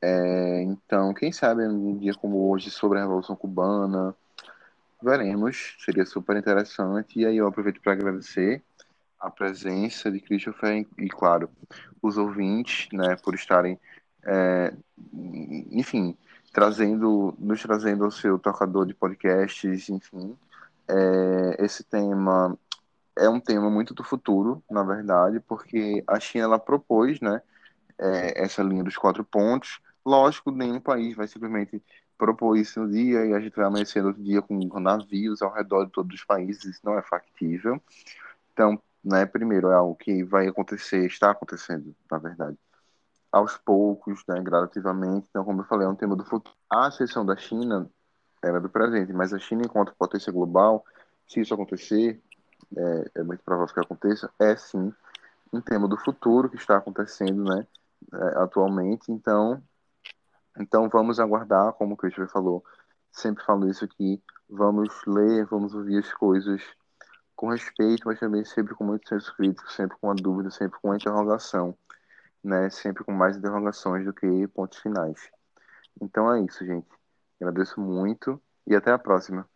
É, 0.00 0.62
então, 0.62 1.14
quem 1.14 1.30
sabe 1.30 1.66
um 1.66 1.96
dia 1.96 2.14
como 2.14 2.50
hoje 2.50 2.70
sobre 2.70 2.98
a 2.98 3.02
Revolução 3.02 3.36
Cubana, 3.36 4.16
veremos, 5.02 5.76
seria 5.84 6.06
super 6.06 6.36
interessante. 6.36 7.20
E 7.20 7.26
aí 7.26 7.36
eu 7.36 7.46
aproveito 7.46 7.80
para 7.80 7.92
agradecer 7.92 8.62
a 9.18 9.30
presença 9.30 10.10
de 10.10 10.20
Christopher 10.20 10.86
e, 10.98 11.08
claro, 11.08 11.48
os 12.02 12.16
ouvintes, 12.16 12.88
né, 12.92 13.16
por 13.16 13.34
estarem, 13.34 13.78
é, 14.24 14.74
enfim, 15.70 16.16
trazendo, 16.52 17.34
nos 17.38 17.62
trazendo 17.62 18.06
o 18.06 18.10
seu 18.10 18.38
tocador 18.38 18.86
de 18.86 18.94
podcasts, 18.94 19.88
enfim. 19.88 20.36
É, 20.88 21.64
esse 21.64 21.84
tema 21.84 22.58
é 23.16 23.28
um 23.28 23.38
tema 23.38 23.70
muito 23.70 23.94
do 23.94 24.02
futuro, 24.02 24.62
na 24.70 24.82
verdade, 24.82 25.38
porque 25.40 26.02
a 26.06 26.18
China 26.18 26.44
ela 26.44 26.58
propôs, 26.58 27.20
né, 27.20 27.40
é, 27.98 28.42
essa 28.42 28.62
linha 28.62 28.82
dos 28.82 28.96
quatro 28.96 29.24
pontos. 29.24 29.80
Lógico, 30.04 30.50
nenhum 30.50 30.80
país 30.80 31.14
vai 31.14 31.28
simplesmente 31.28 31.80
propor 32.22 32.56
isso 32.56 32.78
no 32.78 32.88
dia 32.88 33.26
e 33.26 33.34
a 33.34 33.40
gente 33.40 33.56
vai 33.56 33.64
amanhecer 33.64 34.04
outro 34.04 34.22
dia 34.22 34.40
com 34.40 34.78
navios 34.78 35.42
ao 35.42 35.52
redor 35.52 35.86
de 35.86 35.90
todos 35.90 36.14
os 36.14 36.24
países. 36.24 36.64
Isso 36.64 36.80
não 36.84 36.96
é 36.96 37.02
factível. 37.02 37.82
Então, 38.52 38.80
né, 39.02 39.26
primeiro 39.26 39.70
é 39.70 39.74
algo 39.74 39.96
que 39.96 40.22
vai 40.22 40.46
acontecer, 40.46 41.04
está 41.04 41.32
acontecendo, 41.32 41.92
na 42.08 42.18
verdade, 42.18 42.56
aos 43.32 43.58
poucos, 43.58 44.22
né, 44.28 44.40
gradativamente. 44.40 45.26
Então, 45.30 45.44
como 45.44 45.62
eu 45.62 45.64
falei, 45.64 45.84
é 45.84 45.90
um 45.90 45.96
tema 45.96 46.14
do 46.14 46.24
futuro. 46.24 46.54
A 46.70 46.86
ascensão 46.86 47.26
da 47.26 47.36
China 47.36 47.90
era 48.40 48.60
do 48.60 48.68
presente, 48.68 49.12
mas 49.12 49.34
a 49.34 49.38
China, 49.40 49.62
enquanto 49.64 49.92
potência 49.96 50.32
global, 50.32 50.84
se 51.26 51.40
isso 51.40 51.52
acontecer, 51.52 52.22
é, 52.76 53.10
é 53.16 53.22
muito 53.24 53.42
provável 53.42 53.74
que 53.74 53.80
aconteça, 53.80 54.30
é 54.38 54.54
sim 54.54 54.92
um 55.52 55.60
tema 55.60 55.88
do 55.88 55.96
futuro 55.96 56.48
que 56.48 56.56
está 56.56 56.76
acontecendo, 56.76 57.42
né, 57.42 57.66
é, 58.12 58.38
atualmente. 58.38 59.10
Então, 59.10 59.60
então 60.58 60.88
vamos 60.88 61.18
aguardar, 61.18 61.72
como 61.74 61.94
o 61.94 61.96
Christopher 61.96 62.28
falou, 62.30 62.64
sempre 63.10 63.44
falo 63.44 63.68
isso 63.68 63.84
aqui, 63.84 64.22
vamos 64.48 64.88
ler, 65.06 65.46
vamos 65.46 65.74
ouvir 65.74 65.98
as 65.98 66.12
coisas 66.14 66.62
com 67.34 67.48
respeito, 67.48 68.06
mas 68.06 68.20
também 68.20 68.44
sempre 68.44 68.74
com 68.74 68.84
muito 68.84 69.08
senso 69.08 69.34
crítico, 69.36 69.70
sempre 69.72 69.96
com 70.00 70.10
a 70.10 70.14
dúvida, 70.14 70.50
sempre 70.50 70.78
com 70.80 70.92
a 70.92 70.96
interrogação, 70.96 71.76
né, 72.42 72.70
sempre 72.70 73.04
com 73.04 73.12
mais 73.12 73.36
interrogações 73.36 74.04
do 74.04 74.12
que 74.12 74.46
pontos 74.48 74.78
finais. 74.78 75.30
Então 76.00 76.32
é 76.32 76.40
isso, 76.40 76.64
gente. 76.64 76.88
Agradeço 77.40 77.80
muito 77.80 78.40
e 78.66 78.74
até 78.76 78.92
a 78.92 78.98
próxima. 78.98 79.48